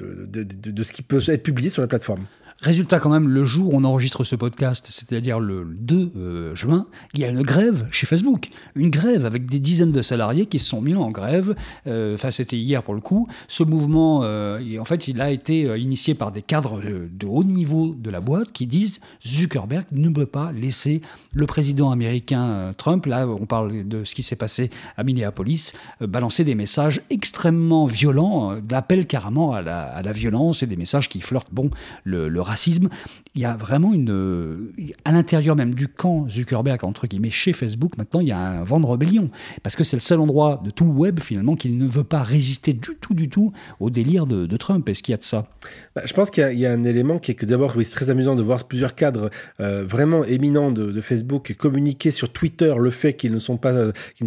ce 0.82 0.92
qui 0.92 1.02
peut 1.02 1.20
être 1.28 1.42
publié 1.42 1.70
sur 1.70 1.82
la 1.82 1.88
plateforme. 1.88 2.26
Résultat 2.62 3.00
quand 3.00 3.10
même, 3.10 3.26
le 3.26 3.44
jour 3.44 3.74
où 3.74 3.76
on 3.76 3.82
enregistre 3.82 4.22
ce 4.22 4.36
podcast, 4.36 4.86
c'est-à-dire 4.88 5.40
le 5.40 5.64
2 5.64 6.12
euh, 6.14 6.54
juin, 6.54 6.86
il 7.12 7.18
y 7.18 7.24
a 7.24 7.28
une 7.28 7.42
grève 7.42 7.88
chez 7.90 8.06
Facebook. 8.06 8.50
Une 8.76 8.88
grève 8.88 9.26
avec 9.26 9.46
des 9.46 9.58
dizaines 9.58 9.90
de 9.90 10.00
salariés 10.00 10.46
qui 10.46 10.60
se 10.60 10.68
sont 10.68 10.80
mis 10.80 10.94
en 10.94 11.08
grève. 11.08 11.56
Euh, 11.88 12.14
enfin, 12.14 12.30
c'était 12.30 12.56
hier 12.56 12.84
pour 12.84 12.94
le 12.94 13.00
coup. 13.00 13.26
Ce 13.48 13.64
mouvement, 13.64 14.20
euh, 14.22 14.78
en 14.78 14.84
fait, 14.84 15.08
il 15.08 15.20
a 15.20 15.32
été 15.32 15.76
initié 15.76 16.14
par 16.14 16.30
des 16.30 16.42
cadres 16.42 16.80
de, 16.80 17.26
haut 17.26 17.42
niveau 17.42 17.96
de 17.98 18.10
la 18.10 18.20
boîte 18.20 18.52
qui 18.52 18.68
disent 18.68 19.00
Zuckerberg 19.26 19.86
ne 19.90 20.10
peut 20.10 20.26
pas 20.26 20.52
laisser 20.52 21.00
le 21.32 21.46
président 21.46 21.90
américain 21.90 22.72
Trump, 22.76 23.06
là 23.06 23.26
on 23.26 23.46
parle 23.46 23.88
de 23.88 24.04
ce 24.04 24.14
qui 24.14 24.22
s'est 24.22 24.36
passé 24.36 24.70
à 24.96 25.02
Minneapolis, 25.02 25.72
balancer 26.00 26.44
des 26.44 26.54
messages 26.54 27.00
extrêmement 27.10 27.86
violents, 27.86 28.56
d'appel 28.60 29.06
carrément 29.06 29.52
à 29.52 29.62
la, 29.62 30.12
violence 30.12 30.62
et 30.62 30.66
des 30.66 30.76
messages 30.76 31.08
qui 31.08 31.20
flirtent 31.20 31.52
bon, 31.52 31.70
le, 32.04 32.28
le 32.28 32.40
racisme, 32.52 32.88
il 33.34 33.42
y 33.42 33.44
a 33.44 33.56
vraiment 33.56 33.92
une. 33.92 34.72
À 35.04 35.12
l'intérieur 35.12 35.56
même 35.56 35.74
du 35.74 35.88
camp 35.88 36.28
Zuckerberg, 36.28 36.84
entre 36.84 37.06
guillemets, 37.06 37.30
chez 37.30 37.52
Facebook, 37.52 37.96
maintenant, 37.96 38.20
il 38.20 38.28
y 38.28 38.32
a 38.32 38.38
un 38.38 38.64
vent 38.64 38.80
de 38.80 38.86
rébellion. 38.86 39.30
Parce 39.62 39.76
que 39.76 39.84
c'est 39.84 39.96
le 39.96 40.00
seul 40.00 40.20
endroit 40.20 40.60
de 40.64 40.70
tout 40.70 40.84
le 40.84 40.90
web, 40.90 41.20
finalement, 41.20 41.56
qui 41.56 41.70
ne 41.70 41.86
veut 41.86 42.04
pas 42.04 42.22
résister 42.22 42.72
du 42.72 42.96
tout, 43.00 43.14
du 43.14 43.28
tout 43.28 43.52
au 43.80 43.90
délire 43.90 44.26
de, 44.26 44.56
Trump. 44.56 44.88
Est-ce 44.88 45.02
qu'il 45.02 45.12
y 45.12 45.14
a 45.14 45.18
de 45.18 45.22
ça? 45.22 45.48
Bah, 45.96 46.02
Je 46.04 46.12
pense 46.12 46.30
qu'il 46.30 46.58
y, 46.58 46.66
a 46.66 46.72
un 46.72 46.84
élément 46.84 47.18
qui 47.18 47.32
est 47.32 47.34
que 47.34 47.46
d'abord, 47.46 47.72
oui, 47.76 47.84
c'est 47.84 47.94
très 47.94 48.10
amusant 48.10 48.36
de 48.36 48.42
voir 48.42 48.68
plusieurs 48.68 48.94
cadres 48.94 49.30
euh, 49.60 49.84
vraiment 49.84 50.24
éminents 50.24 50.70
de, 50.70 51.00
Facebook 51.00 51.54
communiquer 51.58 52.10
sur 52.10 52.30
Twitter 52.30 52.72
le 52.78 52.90
fait 52.90 53.14
qu'ils 53.14 53.32
ne 53.32 53.38
sont 53.38 53.56
pas, 53.56 53.72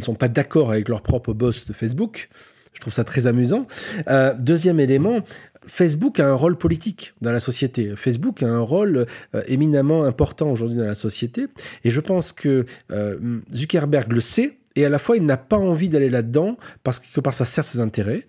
sont 0.01 0.16
pas 0.16 0.28
d'accord 0.28 0.71
avec 0.71 0.89
leur 0.89 1.01
propre 1.01 1.33
boss 1.33 1.68
de 1.68 1.74
Facebook. 1.74 2.30
Je 2.74 2.81
trouve 2.81 2.94
ça 2.94 3.06
très 3.06 3.25
amusant. 3.25 3.68
Euh, 4.10 4.33
deuxième 4.38 4.80
élément, 4.80 5.21
Facebook 5.67 6.19
a 6.19 6.27
un 6.27 6.33
rôle 6.33 6.57
politique 6.57 7.13
dans 7.21 7.31
la 7.31 7.39
société. 7.39 7.95
Facebook 7.95 8.44
a 8.44 8.47
un 8.47 8.59
rôle 8.59 9.06
euh, 9.33 9.44
éminemment 9.47 10.03
important 10.03 10.50
aujourd'hui 10.50 10.77
dans 10.77 10.85
la 10.85 10.95
société. 10.95 11.47
Et 11.83 11.91
je 11.91 12.01
pense 12.01 12.31
que 12.31 12.65
euh, 12.91 13.41
Zuckerberg 13.53 14.12
le 14.12 14.21
sait 14.21 14.57
et 14.75 14.86
à 14.86 14.89
la 14.89 15.00
fois 15.00 15.18
il 15.18 15.25
n'a 15.25 15.38
pas 15.38 15.57
envie 15.57 15.89
d'aller 15.89 16.10
là-dedans 16.10 16.57
parce 16.83 17.00
que 17.00 17.06
quelque 17.06 17.22
part 17.22 17.33
ça 17.33 17.45
sert 17.45 17.63
ses 17.63 17.80
intérêts. 17.80 18.25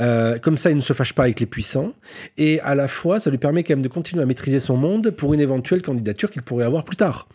Euh, 0.00 0.38
comme 0.38 0.58
ça, 0.58 0.70
il 0.70 0.76
ne 0.76 0.80
se 0.80 0.92
fâche 0.92 1.14
pas 1.14 1.24
avec 1.24 1.40
les 1.40 1.46
puissants 1.46 1.92
et 2.36 2.60
à 2.60 2.74
la 2.74 2.88
fois 2.88 3.20
ça 3.20 3.30
lui 3.30 3.38
permet 3.38 3.64
quand 3.64 3.74
même 3.74 3.82
de 3.82 3.88
continuer 3.88 4.22
à 4.22 4.26
maîtriser 4.26 4.60
son 4.60 4.76
monde 4.76 5.10
pour 5.10 5.34
une 5.34 5.40
éventuelle 5.40 5.82
candidature 5.82 6.30
qu'il 6.30 6.42
pourrait 6.42 6.64
avoir 6.64 6.84
plus 6.84 6.96
tard. 6.96 7.28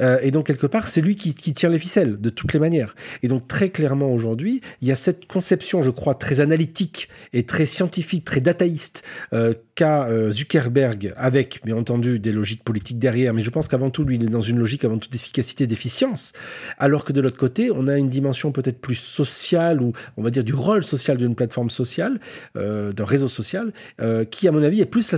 Euh, 0.00 0.18
et 0.22 0.30
donc 0.30 0.46
quelque 0.46 0.66
part, 0.66 0.88
c'est 0.88 1.00
lui 1.00 1.16
qui, 1.16 1.34
qui, 1.34 1.54
tire 1.54 1.70
les 1.70 1.78
ficelles 1.78 2.20
de 2.20 2.30
toutes 2.30 2.52
les 2.52 2.60
manières. 2.60 2.94
Et 3.22 3.28
donc 3.28 3.48
très 3.48 3.70
clairement 3.70 4.12
aujourd'hui, 4.12 4.60
il 4.80 4.88
y 4.88 4.92
a 4.92 4.96
cette 4.96 5.26
conception, 5.26 5.82
je 5.82 5.90
crois, 5.90 6.14
très 6.14 6.40
analytique 6.40 7.08
et 7.32 7.44
très 7.44 7.66
scientifique, 7.66 8.24
très 8.24 8.40
dataïste 8.40 9.02
euh, 9.32 9.54
qu'a 9.74 10.06
euh, 10.06 10.32
Zuckerberg 10.32 11.12
avec, 11.16 11.60
bien 11.64 11.76
entendu, 11.76 12.18
des 12.18 12.32
logiques 12.32 12.64
politiques 12.64 12.98
derrière. 12.98 13.34
Mais 13.34 13.42
je 13.42 13.50
pense 13.50 13.68
qu'avant 13.68 13.90
tout, 13.90 14.04
lui, 14.04 14.16
il 14.16 14.24
est 14.24 14.28
dans 14.28 14.40
une 14.40 14.58
logique 14.58 14.84
avant 14.84 14.98
tout 14.98 15.08
d'efficacité, 15.08 15.66
d'efficience, 15.66 16.32
alors 16.78 17.04
que 17.04 17.12
de 17.12 17.20
l'autre 17.20 17.36
côté, 17.36 17.70
on 17.70 17.88
a 17.88 17.96
une 17.96 18.03
dimension 18.08 18.52
peut-être 18.52 18.80
plus 18.80 18.94
sociale 18.94 19.82
ou 19.82 19.92
on 20.16 20.22
va 20.22 20.30
dire 20.30 20.44
du 20.44 20.54
rôle 20.54 20.84
social 20.84 21.16
d'une 21.16 21.34
plateforme 21.34 21.70
sociale, 21.70 22.20
euh, 22.56 22.92
d'un 22.92 23.04
réseau 23.04 23.28
social, 23.28 23.72
euh, 24.00 24.24
qui 24.24 24.48
à 24.48 24.52
mon 24.52 24.62
avis 24.62 24.80
est 24.80 24.86
plus 24.86 25.12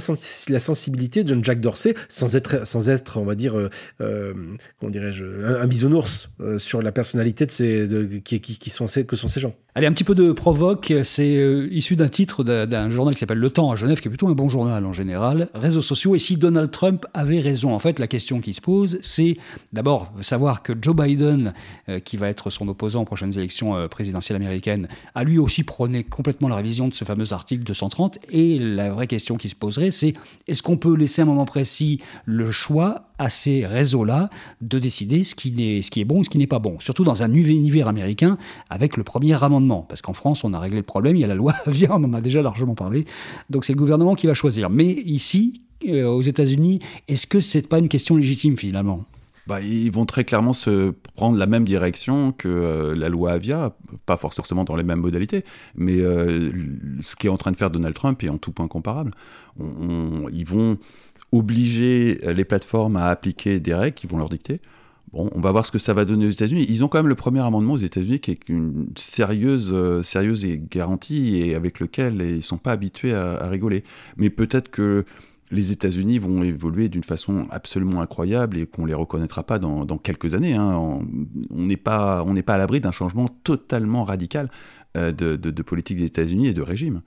la, 0.49 0.61
sensibilité 0.61 1.25
d'un 1.25 1.43
Jack 1.43 1.61
Dorsey 1.61 1.95
sans 2.09 2.37
être, 2.37 2.66
sans 2.66 2.88
être 2.88 3.19
on 3.19 3.25
va 3.25 3.35
dire, 3.35 3.57
euh, 4.00 4.35
comment 4.78 4.90
dirais-je, 4.90 5.25
un, 5.25 5.66
bisounours 5.66 6.31
sur 6.59 6.83
la 6.83 6.93
personnalité 6.93 7.47
de 7.47 7.50
ces, 7.50 8.21
qui, 8.25 8.40
qui, 8.40 8.59
qui, 8.59 8.71
sont 8.71 8.87
ces, 8.87 9.05
que 9.05 9.16
sont 9.16 9.28
ces 9.28 9.40
gens. 9.40 9.55
Allez, 9.76 9.87
un 9.87 9.92
petit 9.92 10.04
peu 10.04 10.14
de 10.14 10.33
provoque. 10.33 10.90
C'est 11.02 11.37
euh, 11.37 11.68
issu 11.71 11.97
d'un 11.97 12.09
titre 12.09 12.45
d'un 12.45 12.88
journal 12.88 13.12
qui 13.12 13.21
s'appelle 13.21 13.37
Le 13.37 13.50
Temps 13.50 13.71
à 13.71 13.76
Genève, 13.76 14.00
qui 14.00 14.09
est 14.09 14.11
plutôt 14.11 14.28
un 14.28 14.33
bon 14.33 14.49
journal 14.49 14.87
en 14.87 14.95
général. 14.95 15.50
Réseaux 15.52 15.83
sociaux. 15.83 16.14
Et 16.14 16.18
si 16.18 16.38
Donald 16.38 16.71
Trump 16.71 17.04
avait 17.12 17.40
raison, 17.40 17.75
en 17.75 17.78
fait, 17.78 17.99
la 17.99 18.06
question 18.06 18.40
qui 18.40 18.54
se 18.54 18.62
pose, 18.62 18.99
c'est 19.02 19.37
d'abord 19.75 20.11
savoir 20.23 20.62
que 20.62 20.73
Joe 20.80 20.97
Biden, 20.97 21.52
euh, 21.90 22.00
qui 22.00 22.16
va 22.16 22.30
être 22.30 22.49
son 22.49 22.68
opposant 22.68 23.02
aux 23.02 23.04
prochaines 23.04 23.37
élections 23.37 23.76
euh, 23.76 23.87
présidentielles 23.87 24.37
américaines, 24.37 24.88
a 25.14 25.25
lui 25.25 25.37
aussi 25.37 25.62
prôné 25.62 26.04
complètement 26.04 26.49
la 26.49 26.56
révision 26.56 26.88
de 26.88 26.95
ce 26.95 27.04
fameux 27.04 27.35
article 27.35 27.62
230. 27.62 28.18
Et 28.30 28.59
la 28.59 28.88
vraie 28.95 29.06
question 29.06 29.37
qui 29.37 29.50
se 29.50 29.56
poserait, 29.56 29.90
c'est 29.90 30.14
est-ce 30.49 30.62
qu'on 30.62 30.78
peut 30.78 30.97
laisser 30.97 31.21
à 31.21 31.25
un 31.25 31.28
moment 31.28 31.45
précis 31.45 32.00
le 32.25 32.50
choix 32.50 33.11
à 33.18 33.28
ces 33.28 33.66
réseaux-là 33.66 34.30
de 34.62 34.78
décider 34.78 35.23
ce 35.23 35.35
qui, 35.35 35.54
est, 35.62 35.83
ce 35.83 35.90
qui 35.90 36.00
est 36.00 36.04
bon 36.04 36.23
et 36.23 36.25
ce 36.25 36.30
qui 36.30 36.38
n'est 36.38 36.47
pas 36.47 36.61
bon? 36.61 36.80
Surtout 36.80 37.04
dans 37.04 37.23
un 37.23 37.33
univers 37.35 37.88
américain 37.88 38.38
avec 38.71 38.97
le 38.97 39.04
premier 39.04 39.42
amendement. 39.45 39.65
Parce 39.88 40.02
qu'en 40.02 40.12
France, 40.12 40.44
on 40.44 40.54
a 40.54 40.61
réglé 40.61 40.78
le 40.78 40.82
problème, 40.82 41.16
il 41.16 41.20
y 41.20 41.25
a 41.25 41.28
la 41.28 41.35
loi 41.35 41.52
Avia, 41.66 41.88
on 41.92 42.04
en 42.04 42.14
a 42.14 42.20
déjà 42.20 42.42
largement 42.42 42.75
parlé. 42.75 43.04
Donc 43.50 43.64
c'est 43.64 43.73
le 43.73 43.78
gouvernement 43.78 44.14
qui 44.14 44.26
va 44.26 44.35
choisir. 44.35 44.70
Mais 44.70 44.87
ici, 44.87 45.62
euh, 45.88 46.06
aux 46.06 46.23
États-Unis, 46.23 46.80
est-ce 47.08 47.26
que 47.26 47.40
c'est 47.40 47.68
pas 47.68 47.78
une 47.78 47.88
question 47.88 48.16
légitime 48.16 48.56
finalement? 48.56 49.04
Bah, 49.46 49.61
ils 49.61 49.92
vont 49.92 50.06
très 50.06 50.25
clairement 50.25 50.52
se 50.52 50.92
prendre 51.14 51.38
la 51.38 51.46
même 51.46 51.64
direction 51.64 52.32
que 52.32 52.49
euh, 52.49 52.94
la 52.96 53.08
loi 53.08 53.32
Avia, 53.32 53.76
pas 54.04 54.16
forcément 54.16 54.64
dans 54.64 54.75
les 54.75 54.82
mêmes 54.82 55.00
modalités, 55.00 55.44
mais 55.76 56.00
euh, 56.00 56.50
ce 57.00 57.14
qu'est 57.14 57.28
en 57.28 57.37
train 57.37 57.52
de 57.52 57.56
faire 57.56 57.70
Donald 57.70 57.94
Trump 57.94 58.23
est 58.25 58.28
en 58.28 58.38
tout 58.38 58.50
point 58.50 58.66
comparable. 58.66 59.12
ils 59.61 60.46
vont 60.46 60.78
obliger 61.30 62.18
les 62.32 62.44
plateformes 62.44 62.96
à 62.96 63.08
appliquer 63.08 63.61
des 63.61 63.75
règles 63.75 63.94
qui 63.94 64.06
vont 64.06 64.18
leur 64.18 64.28
dicter. 64.28 64.61
Bon, 65.12 65.30
on 65.34 65.40
va 65.40 65.52
voir 65.52 65.64
ce 65.64 65.70
que 65.70 65.78
ça 65.78 65.94
va 65.94 66.04
donner 66.04 66.26
aux 66.26 66.30
États-Unis. 66.30 66.66
Ils 66.68 66.84
ont 66.84 66.88
quand 66.88 66.98
même 66.98 67.08
le 67.08 67.14
premier 67.14 67.40
amendement 67.40 67.75
aux 67.75 67.78
États-Unis 67.78 68.18
qui 68.18 68.32
est 68.32 68.48
une 68.48 68.88
sérieuse, 68.96 69.70
euh, 69.72 70.02
sérieuse 70.02 70.44
garantie 70.70 71.38
et 71.38 71.54
avec 71.54 71.78
lequel 71.78 72.20
ils 72.20 72.42
sont 72.42 72.58
pas 72.58 72.72
habitués 72.72 73.14
à, 73.14 73.48
rigoler. 73.48 73.84
Mais 74.16 74.30
peut-être 74.30 74.68
que 74.68 75.04
les 75.52 75.70
États-Unis 75.70 76.18
vont 76.18 76.42
évoluer 76.42 76.88
d'une 76.88 77.04
façon 77.04 77.46
absolument 77.50 78.00
incroyable 78.00 78.58
et 78.58 78.66
qu'on 78.66 78.84
les 78.84 78.94
reconnaîtra 78.94 79.44
pas 79.44 79.60
dans, 79.60 79.86
quelques 79.98 80.34
années. 80.34 80.54
Hein. 80.54 80.75
On 81.50 81.62
n'est 81.62 81.76
pas, 81.76 82.25
à 82.25 82.58
l'abri 82.58 82.80
d'un 82.80 82.90
changement 82.90 83.28
totalement 83.28 84.02
radical 84.02 84.50
euh, 84.96 85.12
de, 85.12 85.36
de, 85.36 85.50
de 85.52 85.62
politique 85.62 85.98
des 85.98 86.06
États-Unis 86.06 86.48
et 86.48 86.54
de 86.54 86.62
régime 86.62 87.02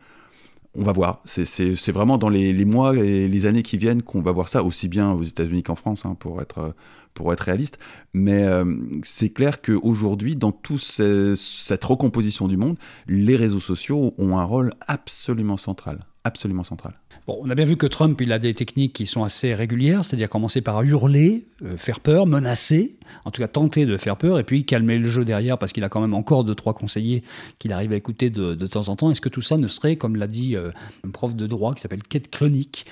on 0.76 0.84
va 0.84 0.92
voir. 0.92 1.22
C'est 1.26 1.92
vraiment 1.92 2.18
dans 2.18 2.30
les, 2.30 2.66
mois 2.66 2.96
et 2.96 3.28
les 3.28 3.46
années 3.46 3.64
qui 3.64 3.78
viennent 3.78 4.04
qu'on 4.04 4.22
va 4.22 4.32
voir 4.32 4.48
ça, 4.48 4.64
aussi 4.64 4.88
bien 4.88 5.12
aux 5.12 5.24
États-Unis 5.24 5.64
qu'en 5.64 5.76
France, 5.76 6.06
hein, 6.06 6.16
pour, 6.20 6.42
être, 6.42 6.76
pour 7.14 7.34
être 7.34 7.42
réaliste. 7.42 7.78
Mais 8.14 8.44
euh, 8.44 8.76
c'est 9.04 9.30
clair 9.30 9.62
qu'aujourd'hui, 9.62 10.36
dans 10.36 10.52
toute 10.52 10.82
cette 10.82 11.84
recomposition 11.84 12.48
du 12.48 12.58
monde, 12.58 12.78
les 13.08 13.36
réseaux 13.36 13.60
sociaux 13.60 14.14
ont 14.18 14.38
un 14.38 14.44
rôle 14.44 14.74
absolument 14.88 15.58
central. 15.58 16.00
Absolument 16.24 16.64
central 16.64 16.94
on 17.42 17.50
a 17.50 17.56
bien 17.56 17.66
vu 17.66 17.78
que 17.78 17.86
Trump, 17.86 18.20
il 18.22 18.32
a 18.32 18.40
des 18.40 18.54
techniques 18.54 18.94
qui 18.94 19.06
sont 19.06 19.24
assez 19.24 19.54
régulières, 19.54 20.04
c'est-à-dire 20.04 20.30
commencer 20.30 20.62
par 20.62 20.82
hurler, 20.84 21.46
euh, 21.64 21.78
faire 21.78 22.00
peur, 22.00 22.26
menacer, 22.26 22.96
en 23.26 23.32
tout 23.32 23.42
cas 23.42 23.48
tenter 23.48 23.86
de 23.86 23.98
faire 23.98 24.18
peur, 24.18 24.40
et 24.40 24.44
puis 24.44 24.66
calmer 24.66 24.98
le 24.98 25.08
jeu 25.08 25.26
derrière, 25.26 25.58
parce 25.58 25.74
qu'il 25.74 25.84
a 25.84 25.90
quand 25.90 26.02
même 26.02 26.14
encore 26.14 26.44
deux, 26.44 26.56
trois 26.56 26.74
conseillers 26.74 27.24
qu'il 27.60 27.72
arrive 27.74 27.92
à 27.92 27.96
écouter 27.96 28.30
de, 28.30 28.56
temps 28.68 28.90
en 28.90 28.96
temps. 28.96 29.12
Est-ce 29.12 29.22
que 29.22 29.30
tout 29.30 29.42
ça 29.42 29.58
ne 29.58 29.68
serait, 29.68 29.96
comme 29.96 30.16
l'a 30.16 30.28
dit 30.28 30.56
euh, 30.56 30.72
un 31.06 31.10
prof 31.10 31.36
de 31.36 31.48
droit 31.48 31.74
qui 31.74 31.82
s'appelle 31.82 32.04
Kate 32.04 32.30
Clonic, 32.30 32.86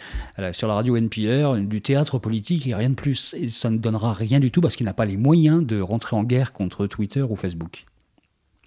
sur 0.52 0.68
la 0.68 0.76
radio 0.76 0.96
NPR, 0.98 1.56
du 1.58 1.82
théâtre 1.82 2.20
politique 2.20 2.68
et 2.68 2.76
rien 2.76 2.90
de 2.90 2.96
plus 2.96 3.36
Et 3.38 3.50
ça 3.50 3.70
ne 3.70 3.78
donnera 3.78 4.14
rien 4.14 4.40
du 4.40 4.52
tout 4.52 4.62
parce 4.62 4.76
qu'il 4.76 4.86
n'a 4.86 4.94
pas 4.94 5.06
les 5.06 5.18
moyens 5.18 5.66
de 5.66 5.80
rentrer 5.80 6.16
en 6.16 6.24
guerre 6.24 6.54
contre 6.54 6.88
Twitter 6.88 7.22
ou 7.22 7.36
Facebook. 7.36 7.86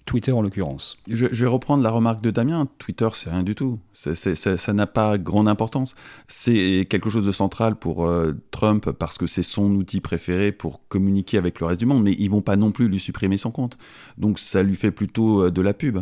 Twitter 0.05 0.31
en 0.31 0.41
l'occurrence. 0.41 0.97
Je, 1.07 1.27
vais 1.27 1.47
reprendre 1.47 1.83
la 1.83 1.89
remarque 1.89 2.21
de 2.21 2.31
Damien. 2.31 2.67
Twitter, 2.79 3.07
c'est 3.13 3.29
rien 3.29 3.43
du 3.43 3.55
tout. 3.55 3.79
ça 3.93 4.73
n'a 4.73 4.87
pas 4.87 5.17
grande 5.17 5.47
importance. 5.47 5.95
C'est 6.27 6.87
quelque 6.89 7.09
chose 7.09 7.25
de 7.25 7.31
central 7.31 7.75
pour 7.75 8.05
euh, 8.05 8.33
Trump 8.51 8.91
parce 8.91 9.17
que 9.17 9.27
c'est 9.27 9.43
son 9.43 9.71
outil 9.75 10.01
préféré 10.01 10.51
pour 10.51 10.87
communiquer 10.87 11.37
avec 11.37 11.59
le 11.59 11.67
reste 11.67 11.79
du 11.79 11.85
monde, 11.85 12.03
mais 12.03 12.13
ils 12.13 12.29
vont 12.29 12.41
pas 12.41 12.55
non 12.55 12.71
plus 12.71 12.87
lui 12.87 12.99
supprimer 12.99 13.37
son 13.37 13.51
compte. 13.51 13.77
Donc 14.17 14.39
ça 14.39 14.63
lui 14.63 14.75
fait 14.75 14.91
plutôt 14.91 15.45
euh, 15.45 15.51
de 15.51 15.61
la 15.61 15.73
pub. 15.73 15.99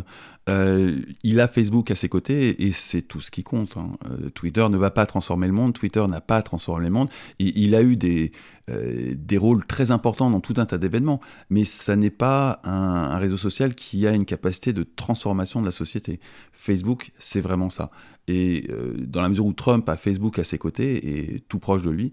Euh, 0.48 0.98
il 1.22 1.38
a 1.38 1.46
Facebook 1.46 1.90
à 1.90 1.94
ses 1.94 2.08
côtés 2.08 2.64
et 2.66 2.72
c'est 2.72 3.02
tout 3.02 3.20
ce 3.20 3.30
qui 3.30 3.44
compte. 3.44 3.76
Hein. 3.76 3.90
Twitter 4.34 4.66
ne 4.68 4.76
va 4.76 4.90
pas 4.90 5.06
transformer 5.06 5.46
le 5.46 5.52
monde. 5.52 5.74
Twitter 5.74 6.04
n'a 6.08 6.20
pas 6.20 6.42
transformé 6.42 6.86
le 6.86 6.92
monde. 6.92 7.10
il 7.38 7.74
a 7.74 7.82
eu 7.82 7.96
des 7.96 8.32
euh, 8.70 9.14
des 9.16 9.38
rôles 9.38 9.66
très 9.66 9.90
importants 9.90 10.30
dans 10.30 10.40
tout 10.40 10.54
un 10.56 10.66
tas 10.66 10.78
d'événements, 10.78 11.20
mais 11.48 11.64
ça 11.64 11.96
n'est 11.96 12.10
pas 12.10 12.60
un, 12.64 13.18
réseau 13.18 13.36
social 13.36 13.74
qui 13.74 14.06
a 14.06 14.12
une 14.12 14.24
capacité 14.24 14.72
de 14.72 14.82
transformation 14.82 15.60
de 15.60 15.66
la 15.66 15.72
société. 15.72 16.20
Facebook, 16.52 17.12
c'est 17.18 17.40
vraiment 17.40 17.70
ça. 17.70 17.90
Et 18.28 18.66
euh, 18.70 18.94
dans 18.98 19.22
la 19.22 19.28
mesure 19.28 19.46
où 19.46 19.52
Trump 19.52 19.88
a 19.88 19.96
Facebook 19.96 20.38
à 20.38 20.44
ses 20.44 20.58
côtés 20.58 21.34
et 21.34 21.40
tout 21.48 21.58
proche 21.58 21.82
de 21.82 21.90
lui, 21.90 22.12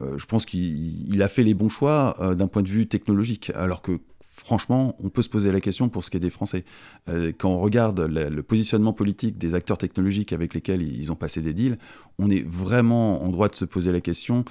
euh, 0.00 0.16
je 0.18 0.26
pense 0.26 0.46
qu'il 0.46 1.22
a 1.22 1.28
fait 1.28 1.42
les 1.42 1.54
bons 1.54 1.68
choix 1.68 2.16
d'un 2.36 2.46
point 2.46 2.62
de 2.62 2.68
vue 2.68 2.86
technologique, 2.86 3.50
alors 3.54 3.82
que 3.82 4.00
franchement, 4.38 4.96
on 5.02 5.08
peut 5.08 5.22
se 5.22 5.28
poser 5.28 5.52
la 5.52 5.60
question 5.60 5.88
pour 5.88 6.04
ce 6.04 6.10
qui 6.10 6.16
est 6.16 6.20
des 6.20 6.30
Français. 6.30 6.64
Euh, 7.08 7.32
quand 7.36 7.50
on 7.50 7.60
regarde 7.60 8.00
le, 8.00 8.42
positionnement 8.42 8.92
politique 8.92 9.36
des 9.36 9.54
acteurs 9.54 9.78
technologiques 9.78 10.32
avec 10.32 10.54
lesquels 10.54 10.82
ils 10.82 11.12
ont 11.12 11.16
passé 11.16 11.42
des 11.42 11.52
deals, 11.52 11.76
on 12.18 12.30
est 12.30 12.46
vraiment 12.46 13.22
en 13.22 13.28
droit 13.28 13.48
de 13.48 13.54
se 13.54 13.64
poser 13.64 13.92
la 13.92 14.00
question, 14.00 14.44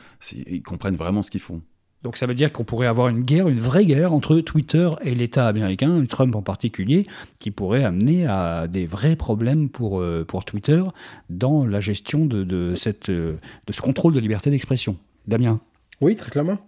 ils 0.48 0.62
comprennent 0.62 0.96
vraiment 0.96 1.24
ce 1.24 1.32
qu'ils 1.32 1.41
font. 1.41 1.62
Donc 2.03 2.15
ça 2.15 2.27
veut 2.27 2.36
dire 2.36 2.51
qu'on 2.53 2.63
pourrait 2.63 2.88
avoir 2.88 3.08
une 3.08 3.24
guerre, 3.24 3.48
une 3.48 3.60
vraie 3.60 3.86
guerre 3.86 4.13
entre 4.13 4.39
Twitter 4.39 4.89
et 5.01 5.15
l'État 5.15 5.48
américain, 5.48 6.03
Trump 6.08 6.36
en 6.36 6.44
particulier, 6.44 7.08
qui 7.39 7.50
pourrait 7.50 7.84
amener 7.84 8.27
à 8.27 8.67
des 8.67 8.86
vrais 8.86 9.15
problèmes 9.15 9.70
pour, 9.70 10.00
euh, 10.00 10.24
pour 10.24 10.46
Twitter 10.46 10.84
dans 11.29 11.65
la 11.65 11.82
gestion 11.82 12.25
de, 12.25 12.75
cette, 12.75 13.10
euh, 13.10 13.38
de 13.65 13.74
ce 13.74 13.82
contrôle 13.82 14.13
de 14.13 14.20
liberté 14.20 14.51
d'expression. 14.51 14.96
Damien? 15.25 15.60
Oui, 16.00 16.15
très 16.15 16.29
clairement. 16.29 16.60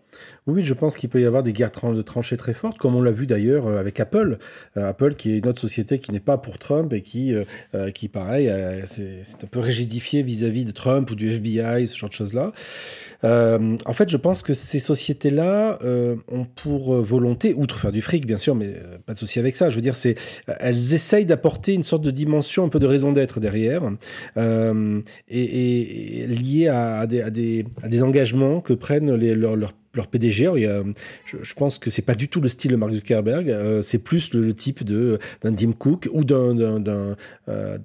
Oui, 0.48 0.64
je 0.64 0.74
pense 0.74 0.96
qu'il 0.96 1.10
peut 1.10 1.22
y 1.22 1.26
avoir 1.26 1.44
des 1.44 1.54
guerres 1.54 1.70
de 1.70 2.02
tranchées 2.02 2.38
très 2.38 2.54
fortes, 2.54 2.78
comme 2.78 2.96
on 2.96 3.02
l'a 3.02 3.12
vu 3.12 3.28
d'ailleurs 3.28 3.68
euh, 3.68 3.80
avec 3.80 4.00
Apple. 4.00 4.38
Euh, 4.78 4.90
Apple, 4.90 5.16
qui 5.16 5.34
est 5.34 5.38
une 5.38 5.48
autre 5.48 5.60
société 5.60 6.00
qui 6.00 6.12
n'est 6.12 6.20
pas 6.20 6.38
pour 6.38 6.58
Trump 6.58 6.92
et 6.94 7.02
qui, 7.02 7.34
euh, 7.34 7.92
qui 7.92 8.08
pareil, 8.08 8.52
c'est 8.86 9.44
un 9.44 9.48
peu 9.48 9.60
rigidifié 9.60 10.24
vis-à-vis 10.24 10.66
de 10.66 10.72
Trump 10.72 11.10
ou 11.12 11.16
du 11.16 11.30
FBI, 11.32 11.88
ce 11.88 11.98
genre 11.98 12.10
de 12.10 12.16
choses-là. 12.16 12.52
en 13.24 13.94
fait, 13.94 14.10
je 14.10 14.18
pense 14.18 14.42
que 14.42 14.54
ces 14.54 14.80
sociétés-là 14.80 15.80
ont 16.28 16.46
pour 16.46 16.96
volonté, 17.02 17.54
outre 17.54 17.80
faire 17.80 17.92
du 17.92 18.02
fric, 18.02 18.26
bien 18.26 18.38
sûr, 18.38 18.56
mais 18.56 18.74
pas 19.06 19.14
de 19.14 19.20
souci 19.20 19.40
avec 19.40 19.56
ça. 19.56 19.70
Je 19.70 19.76
veux 19.76 19.82
dire, 19.82 19.96
c'est 19.96 20.16
elles 20.60 20.94
essayent 20.94 21.26
d'apporter 21.26 21.74
une 21.74 21.84
sorte 21.84 22.04
de 22.04 22.12
dimension, 22.12 22.66
un 22.66 22.70
peu 22.70 22.80
de 22.80 22.88
raison 22.88 23.12
d'être 23.12 23.40
derrière, 23.40 23.84
et, 24.38 25.04
et, 25.30 26.28
liée 26.28 26.68
à, 26.68 27.06
des, 27.08 28.04
engagements 28.04 28.62
que 28.62 28.74
prennent 28.74 29.16
leurs, 29.16 29.56
leurs 29.56 29.74
leur 29.96 30.08
PDG. 30.08 30.50
Il 30.56 30.62
y 30.62 30.66
a, 30.66 30.84
je, 31.26 31.54
pense 31.54 31.78
que 31.78 31.90
c'est 31.90 32.02
pas 32.02 32.16
du 32.16 32.28
tout 32.28 32.42
le 32.42 32.50
style 32.50 32.72
de 32.72 32.76
Mark 32.76 32.92
Zuckerberg. 32.92 33.50
Euh, 33.50 33.82
c'est 33.82 33.98
plus 33.98 34.34
le, 34.34 34.54
type 34.54 34.84
de 34.84 35.20
d'un 35.42 35.54
Tim 35.54 35.72
Cook 35.72 36.10
ou 36.12 36.24
d'un 36.24 36.80
d'un 36.80 37.16
euh, 37.48 37.78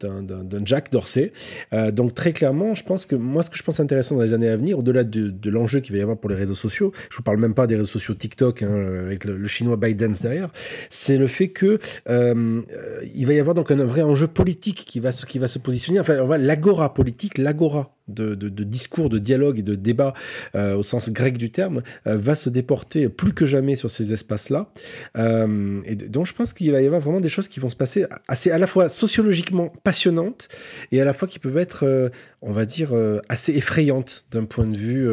Jack 0.65 0.91
Dorsey. 0.91 1.33
Euh, 1.73 1.91
donc 1.91 2.15
très 2.15 2.33
clairement, 2.33 2.75
je 2.75 2.85
pense 2.85 3.07
que 3.07 3.17
moi, 3.17 3.43
ce 3.43 3.51
que 3.51 3.57
je 3.57 3.63
pense 3.63 3.81
intéressant 3.81 4.17
dans 4.17 4.23
les 4.23 4.35
années 4.35 4.49
à 4.49 4.57
venir, 4.57 4.79
au-delà 4.79 5.05
de, 5.05 5.51
l'enjeu 5.51 5.81
qu'il 5.81 5.93
va 5.93 5.99
y 5.99 6.03
avoir 6.03 6.19
pour 6.19 6.31
les 6.31 6.37
réseaux 6.37 6.55
sociaux, 6.55 6.93
je 7.11 7.17
vous 7.17 7.23
parle 7.23 7.39
même 7.39 7.55
pas 7.55 7.67
des 7.67 7.77
réseaux 7.77 7.87
sociaux 7.87 8.15
TikTok 8.15 8.63
hein, 8.63 9.05
avec 9.07 9.25
le, 9.25 9.47
chinois 9.47 9.77
Biden 9.77 10.15
derrière, 10.21 10.51
c'est 10.91 11.17
le 11.17 11.27
fait 11.27 11.49
que 11.49 11.79
il 12.07 13.27
va 13.27 13.33
y 13.33 13.39
avoir 13.39 13.55
donc 13.55 13.71
un, 13.71 13.85
vrai 13.85 14.03
enjeu 14.03 14.27
politique 14.27 14.85
qui 14.87 15.01
va 15.01 15.13
se 15.13 15.27
qui 15.27 15.39
va 15.39 15.47
se 15.47 15.59
positionner. 15.59 16.01
Enfin, 16.01 16.19
on 16.21 16.27
va 16.27 16.39
l'agora 16.39 16.93
politique, 16.95 17.39
l'agora 17.39 17.95
de, 18.09 18.35
discours, 18.65 19.09
de 19.09 19.19
dialogue 19.19 19.59
et 19.59 19.63
de 19.63 19.75
débat 19.75 20.15
au 20.55 20.83
sens 20.83 21.11
grec 21.11 21.39
du 21.39 21.51
terme, 21.51 21.83
euh, 22.07 22.17
va 22.17 22.35
se 22.35 22.51
déporter 22.51 23.09
plus 23.09 23.33
que 23.33 23.47
jamais 23.47 23.77
sur 23.77 23.91
ces 23.91 24.13
espaces-là. 24.13 24.71
Euh, 25.17 25.81
et 25.85 25.97
donc 25.97 26.27
je 26.27 26.35
pense 26.35 26.53
qu'il 26.53 26.71
va 26.73 26.81
y 26.83 26.87
avoir 26.87 27.01
vraiment 27.01 27.21
des 27.21 27.29
choses 27.29 27.49
qui 27.49 27.61
vont 27.61 27.71
se 27.71 27.77
passer 27.77 28.07
assez 28.29 28.51
à 28.51 28.59
la 28.59 28.67
fois 28.67 28.89
sociologiquement 28.89 29.73
passionnantes 29.83 30.49
et 30.93 31.01
à 31.01 31.05
la 31.05 31.13
fois 31.13 31.29
qui 31.29 31.39
peuvent 31.39 31.59
être, 31.59 31.85
euh, 31.85 32.09
on 32.43 32.53
va 32.53 32.65
dire, 32.65 32.93
assez 33.29 33.53
effrayantes 33.53 34.27
d'un 34.31 34.45
point 34.45 34.67
de 34.67 34.77
vue, 34.77 35.09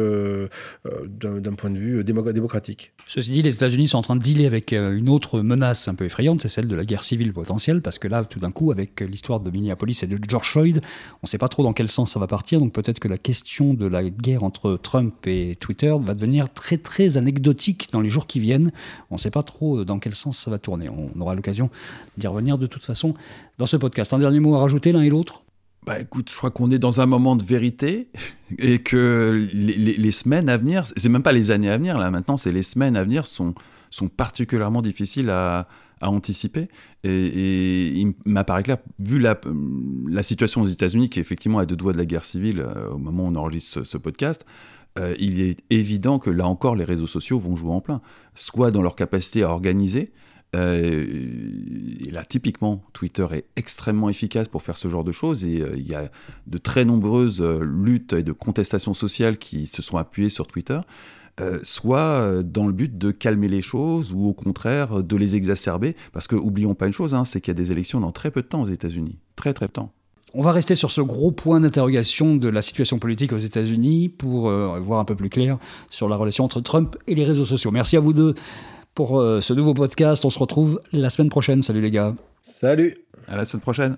d'un 1.08 1.54
point 1.54 1.70
de 1.70 1.78
vue 1.78 2.04
démocratique. 2.04 2.92
Ceci 3.06 3.30
dit, 3.30 3.42
les 3.42 3.54
États-Unis 3.54 3.88
sont 3.88 3.98
en 3.98 4.02
train 4.02 4.16
de 4.16 4.22
dealer 4.22 4.44
avec 4.46 4.72
une 4.72 5.08
autre 5.08 5.40
menace 5.40 5.88
un 5.88 5.94
peu 5.94 6.04
effrayante, 6.04 6.42
c'est 6.42 6.48
celle 6.48 6.68
de 6.68 6.76
la 6.76 6.84
guerre 6.84 7.02
civile 7.02 7.32
potentielle, 7.32 7.80
parce 7.80 7.98
que 7.98 8.06
là, 8.06 8.22
tout 8.24 8.38
d'un 8.38 8.50
coup, 8.50 8.70
avec 8.70 9.00
l'histoire 9.00 9.40
de 9.40 9.50
Minneapolis 9.50 10.02
et 10.02 10.06
de 10.06 10.18
George 10.28 10.48
Floyd, 10.48 10.82
on 11.14 11.24
ne 11.24 11.28
sait 11.28 11.38
pas 11.38 11.48
trop 11.48 11.62
dans 11.62 11.72
quel 11.72 11.88
sens 11.88 12.12
ça 12.12 12.20
va 12.20 12.26
partir, 12.26 12.60
donc 12.60 12.74
peut-être 12.82 12.98
que 12.98 13.08
la 13.08 13.18
question 13.18 13.74
de 13.74 13.86
la 13.86 14.08
guerre 14.08 14.44
entre 14.44 14.78
Trump 14.82 15.14
et 15.26 15.56
Twitter 15.58 15.94
va 16.00 16.14
devenir 16.14 16.52
très 16.52 16.76
très 16.76 17.16
anecdotique 17.16 17.88
dans 17.92 18.00
les 18.00 18.08
jours 18.08 18.26
qui 18.26 18.40
viennent. 18.40 18.72
On 19.10 19.14
ne 19.14 19.20
sait 19.20 19.30
pas 19.30 19.42
trop 19.42 19.78
euh, 19.78 19.84
dans 19.84 19.98
quel 19.98 20.14
sens 20.14 20.38
ça 20.38 20.50
va 20.50 20.58
tourner. 20.58 20.88
On 20.88 21.20
aura 21.20 21.34
l'occasion 21.34 21.70
d'y 22.16 22.26
revenir 22.26 22.58
de 22.58 22.66
toute 22.66 22.84
façon 22.84 23.14
dans 23.58 23.66
ce 23.66 23.76
podcast. 23.76 24.12
Un 24.12 24.18
dernier 24.18 24.40
mot 24.40 24.54
à 24.54 24.58
rajouter 24.58 24.92
l'un 24.92 25.02
et 25.02 25.10
l'autre? 25.10 25.42
Bah 25.86 25.98
écoute, 25.98 26.30
je 26.30 26.36
crois 26.36 26.50
qu'on 26.50 26.70
est 26.70 26.78
dans 26.78 27.00
un 27.00 27.06
moment 27.06 27.34
de 27.34 27.42
vérité 27.42 28.08
et 28.58 28.78
que 28.80 29.48
les, 29.52 30.10
semaines 30.10 30.48
à 30.48 30.56
venir, 30.56 30.84
c'est 30.96 31.08
même 31.08 31.22
pas 31.22 31.32
les 31.32 31.50
années 31.50 31.70
à 31.70 31.76
venir 31.76 31.98
là 31.98 32.10
maintenant, 32.10 32.36
c'est 32.36 32.52
les 32.52 32.62
semaines 32.62 32.96
à 32.96 33.02
venir 33.02 33.26
sont, 33.26 33.54
sont 33.94 34.08
particulièrement 34.08 34.82
difficiles 34.82 35.30
à, 35.30 35.68
à 36.00 36.10
anticiper. 36.10 36.68
Et, 37.04 37.88
il 37.88 38.14
m'apparaît 38.26 38.62
clair, 38.64 38.78
vu 38.98 39.18
la, 39.18 39.40
la 40.08 40.22
situation 40.22 40.62
aux 40.62 40.66
États-Unis, 40.66 41.10
qui 41.10 41.20
effectivement 41.20 41.58
a 41.58 41.66
deux 41.66 41.76
doigts 41.76 41.92
de 41.92 41.98
la 41.98 42.06
guerre 42.06 42.24
civile 42.24 42.66
au 42.90 42.98
moment 42.98 43.24
où 43.24 43.28
on 43.28 43.36
enregistre 43.36 43.84
ce, 43.84 43.98
podcast, 43.98 44.44
il 45.18 45.40
est 45.40 45.62
évident 45.70 46.18
que 46.18 46.30
là 46.30 46.46
encore, 46.46 46.74
les 46.74 46.84
réseaux 46.84 47.06
sociaux 47.06 47.38
vont 47.38 47.56
jouer 47.56 47.72
en 47.72 47.80
plein, 47.80 48.00
soit 48.34 48.70
dans 48.70 48.82
leur 48.82 48.96
capacité 48.96 49.42
à 49.42 49.50
organiser, 49.50 50.12
euh, 50.54 51.04
et 52.06 52.10
là, 52.10 52.24
typiquement, 52.24 52.82
Twitter 52.92 53.26
est 53.32 53.46
extrêmement 53.56 54.10
efficace 54.10 54.48
pour 54.48 54.62
faire 54.62 54.76
ce 54.76 54.88
genre 54.88 55.04
de 55.04 55.12
choses 55.12 55.44
et 55.44 55.62
euh, 55.62 55.74
il 55.76 55.86
y 55.86 55.94
a 55.94 56.10
de 56.46 56.58
très 56.58 56.84
nombreuses 56.84 57.40
euh, 57.40 57.60
luttes 57.64 58.12
et 58.12 58.22
de 58.22 58.32
contestations 58.32 58.92
sociales 58.92 59.38
qui 59.38 59.66
se 59.66 59.80
sont 59.80 59.96
appuyées 59.96 60.28
sur 60.28 60.46
Twitter, 60.46 60.80
soit 61.62 62.42
dans 62.42 62.66
le 62.66 62.72
but 62.72 62.98
de 62.98 63.10
calmer 63.10 63.48
les 63.48 63.60
choses 63.60 64.12
ou 64.12 64.28
au 64.28 64.32
contraire 64.32 65.02
de 65.02 65.16
les 65.16 65.34
exacerber. 65.34 65.96
Parce 66.12 66.26
que, 66.26 66.36
oublions 66.36 66.74
pas 66.74 66.86
une 66.86 66.92
chose, 66.92 67.14
hein, 67.14 67.24
c'est 67.24 67.40
qu'il 67.40 67.50
y 67.50 67.56
a 67.56 67.60
des 67.60 67.72
élections 67.72 68.00
dans 68.00 68.12
très 68.12 68.30
peu 68.30 68.42
de 68.42 68.46
temps 68.46 68.62
aux 68.62 68.68
États-Unis. 68.68 69.18
Très 69.36 69.52
très 69.52 69.66
peu 69.66 69.70
de 69.70 69.72
temps. 69.72 69.92
On 70.34 70.40
va 70.40 70.52
rester 70.52 70.74
sur 70.74 70.90
ce 70.90 71.00
gros 71.00 71.30
point 71.30 71.60
d'interrogation 71.60 72.36
de 72.36 72.48
la 72.48 72.62
situation 72.62 72.98
politique 72.98 73.32
aux 73.32 73.38
États-Unis 73.38 74.08
pour 74.08 74.50
voir 74.50 75.00
un 75.00 75.04
peu 75.04 75.14
plus 75.14 75.28
clair 75.28 75.58
sur 75.90 76.08
la 76.08 76.16
relation 76.16 76.44
entre 76.44 76.60
Trump 76.60 76.96
et 77.06 77.14
les 77.14 77.24
réseaux 77.24 77.44
sociaux. 77.44 77.70
Merci 77.70 77.96
à 77.96 78.00
vous 78.00 78.12
deux 78.12 78.34
pour 78.94 79.20
euh, 79.20 79.40
ce 79.40 79.52
nouveau 79.52 79.74
podcast. 79.74 80.24
On 80.24 80.30
se 80.30 80.38
retrouve 80.38 80.80
la 80.92 81.10
semaine 81.10 81.30
prochaine. 81.30 81.62
Salut 81.62 81.80
les 81.80 81.90
gars. 81.90 82.14
Salut. 82.42 82.96
À 83.26 83.36
la 83.36 83.44
semaine 83.44 83.62
prochaine. 83.62 83.96